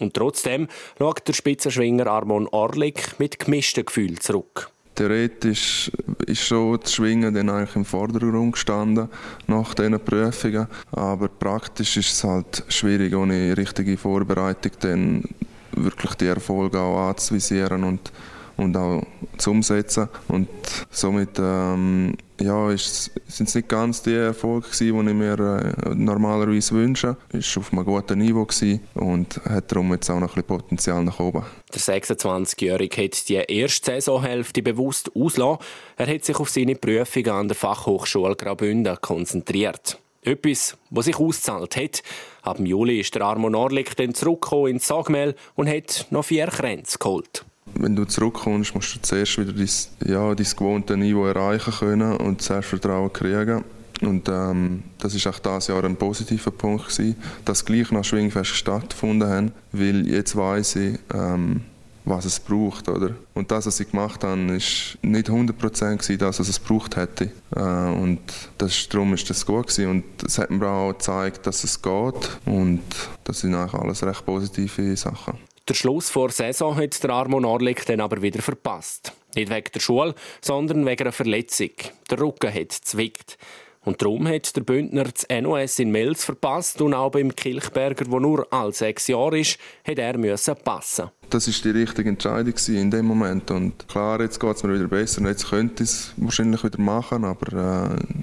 Und 0.00 0.14
trotzdem 0.14 0.68
schaut 0.98 1.26
der 1.26 1.32
Spitzenschwinger 1.32 2.06
Armon 2.06 2.48
Orlik 2.48 3.18
mit 3.18 3.38
gemischten 3.38 3.84
Gefühlen 3.84 4.20
zurück. 4.20 4.70
Theoretisch 4.94 5.92
ist 6.26 6.42
schon 6.42 6.80
das 6.80 6.92
Schwingen 6.92 7.32
dann 7.32 7.50
eigentlich 7.50 7.76
im 7.76 7.84
Vordergrund 7.84 8.54
gestanden 8.54 9.08
nach 9.46 9.74
diesen 9.74 10.00
Prüfungen. 10.00 10.66
Aber 10.90 11.28
praktisch 11.28 11.96
ist 11.96 12.12
es 12.12 12.24
halt 12.24 12.64
schwierig, 12.68 13.14
ohne 13.14 13.56
richtige 13.56 13.96
Vorbereitung 13.96 14.72
dann 14.80 15.24
wirklich 15.70 16.14
die 16.14 16.26
Erfolge 16.26 16.80
auch 16.80 17.10
anzuvisieren 17.10 17.84
und 17.84 18.10
und 18.58 18.76
auch 18.76 19.02
zu 19.38 19.52
umsetzen. 19.52 20.08
Und 20.28 20.48
somit 20.90 21.38
ähm, 21.38 22.14
ja, 22.40 22.68
sind 22.76 23.48
es 23.48 23.54
nicht 23.54 23.68
ganz 23.68 24.02
die 24.02 24.14
Erfolge, 24.14 24.66
die 24.78 24.88
ich 24.88 24.92
mir 24.92 25.38
äh, 25.38 25.94
normalerweise 25.94 26.74
wünsche. 26.74 27.16
War 27.32 27.40
auf 27.56 27.72
einem 27.72 27.84
guten 27.84 28.18
Niveau 28.18 28.46
und 28.94 29.40
hat 29.44 29.72
darum 29.72 29.92
jetzt 29.92 30.10
auch 30.10 30.20
noch 30.20 30.36
ein 30.36 30.42
bisschen 30.42 30.58
Potenzial 30.58 31.04
nach 31.04 31.20
oben. 31.20 31.44
Der 31.72 31.80
26-Jährige 31.80 33.04
hat 33.04 33.28
die 33.28 33.36
erste 33.36 33.92
Saisonhälfte 33.92 34.62
bewusst 34.62 35.10
ausgelassen. 35.14 35.64
Er 35.96 36.06
hat 36.06 36.24
sich 36.24 36.38
auf 36.38 36.50
seine 36.50 36.74
Prüfungen 36.74 37.30
an 37.30 37.48
der 37.48 37.56
Fachhochschule 37.56 38.36
Graubünden 38.36 39.00
konzentriert. 39.00 39.98
Etwas, 40.22 40.76
was 40.90 41.04
sich 41.06 41.16
ausgezahlt 41.16 41.76
hat. 41.76 42.02
Ab 42.42 42.58
Juli 42.58 43.00
ist 43.00 43.14
der 43.14 43.22
Armo 43.22 43.48
Norlik 43.48 43.96
dann 43.96 44.14
zurückgekommen 44.14 44.72
ins 44.72 44.86
Sagmel 44.86 45.36
und 45.54 45.68
hat 45.68 46.06
noch 46.10 46.24
vier 46.24 46.48
Kränze 46.48 46.98
geholt. 46.98 47.44
Wenn 47.74 47.96
du 47.96 48.04
zurückkommst, 48.04 48.74
musst 48.74 48.94
du 48.94 49.00
zuerst 49.00 49.38
wieder 49.38 49.52
dein, 49.52 49.68
ja, 50.06 50.34
dein 50.34 50.46
gewohnte 50.46 50.96
Niveau 50.96 51.26
erreichen 51.26 51.72
können 51.72 52.16
und 52.16 52.42
zuerst 52.42 52.68
Vertrauen 52.68 53.12
kriegen. 53.12 53.64
Und 54.00 54.28
ähm, 54.28 54.84
das 54.98 55.14
ist 55.14 55.26
auch 55.26 55.38
dieses 55.38 55.68
Jahr 55.68 55.84
ein 55.84 55.96
positiver 55.96 56.50
Punkt 56.50 56.88
gewesen, 56.88 57.16
dass 57.44 57.64
gleich 57.64 57.90
noch 57.90 58.04
Schwingfest 58.04 58.50
stattgefunden 58.50 59.28
haben, 59.28 59.52
weil 59.72 60.06
jetzt 60.06 60.36
weiß 60.36 60.76
ich, 60.76 60.98
ähm, 61.12 61.62
was 62.08 62.24
es 62.24 62.40
braucht, 62.40 62.88
oder? 62.88 63.10
Und 63.34 63.50
das, 63.50 63.66
was 63.66 63.80
ich 63.80 63.90
gemacht 63.90 64.24
habe, 64.24 64.40
ist 64.56 64.98
nicht 65.02 65.28
100% 65.28 66.16
das, 66.16 66.40
was 66.40 66.48
es 66.48 66.58
braucht 66.58 66.96
hätte. 66.96 67.30
Äh, 67.54 67.60
und 67.60 68.20
das, 68.56 68.88
darum 68.88 69.14
ist 69.14 69.28
das 69.28 69.44
gut 69.44 69.66
gewesen. 69.66 69.90
Und 69.90 70.04
es 70.24 70.38
hat 70.38 70.50
mir 70.50 70.66
auch 70.66 70.92
gezeigt, 70.92 71.46
dass 71.46 71.64
es 71.64 71.80
geht. 71.80 72.38
Und 72.46 72.82
das 73.24 73.40
sind 73.40 73.54
eigentlich 73.54 73.74
alles 73.74 74.02
recht 74.02 74.24
positive 74.24 74.96
Sachen. 74.96 75.34
Der 75.68 75.74
Schluss 75.74 76.08
vor 76.08 76.30
Saison 76.30 76.74
hat 76.76 77.02
der 77.02 77.10
Armo 77.10 77.40
Norlik 77.40 77.84
dann 77.84 78.00
aber 78.00 78.22
wieder 78.22 78.40
verpasst. 78.40 79.12
Nicht 79.34 79.50
wegen 79.50 79.70
der 79.74 79.80
Schule, 79.80 80.14
sondern 80.40 80.86
wegen 80.86 81.02
einer 81.02 81.12
Verletzung. 81.12 81.72
Der 82.10 82.20
Rücken 82.20 82.54
hat 82.54 82.72
zwickt. 82.72 83.36
Und 83.84 84.00
darum 84.00 84.26
hat 84.26 84.56
der 84.56 84.62
Bündner 84.62 85.04
das 85.04 85.26
NOS 85.28 85.78
in 85.78 85.90
Mels 85.90 86.24
verpasst 86.24 86.80
und 86.80 86.94
auch 86.94 87.10
beim 87.10 87.34
Kilchberger, 87.34 88.06
der 88.06 88.20
nur 88.20 88.50
all 88.50 88.72
sechs 88.72 89.08
Jahre 89.08 89.40
ist, 89.40 89.58
hat 89.86 89.98
er 89.98 90.16
müssen 90.16 90.56
passen. 90.64 91.10
Das 91.30 91.46
ist 91.46 91.64
die 91.64 91.70
richtige 91.70 92.08
Entscheidung 92.08 92.54
in 92.68 92.90
dem 92.90 93.06
Moment 93.06 93.50
und 93.50 93.86
klar, 93.88 94.20
jetzt 94.22 94.40
geht 94.40 94.56
es 94.56 94.62
mir 94.62 94.74
wieder 94.74 94.88
besser 94.88 95.20
und 95.20 95.26
jetzt 95.26 95.50
könnte 95.50 95.84
ich 95.84 95.90
es 95.90 96.12
wahrscheinlich 96.16 96.64
wieder 96.64 96.80
machen, 96.80 97.24
aber 97.24 97.92
äh, 97.92 98.14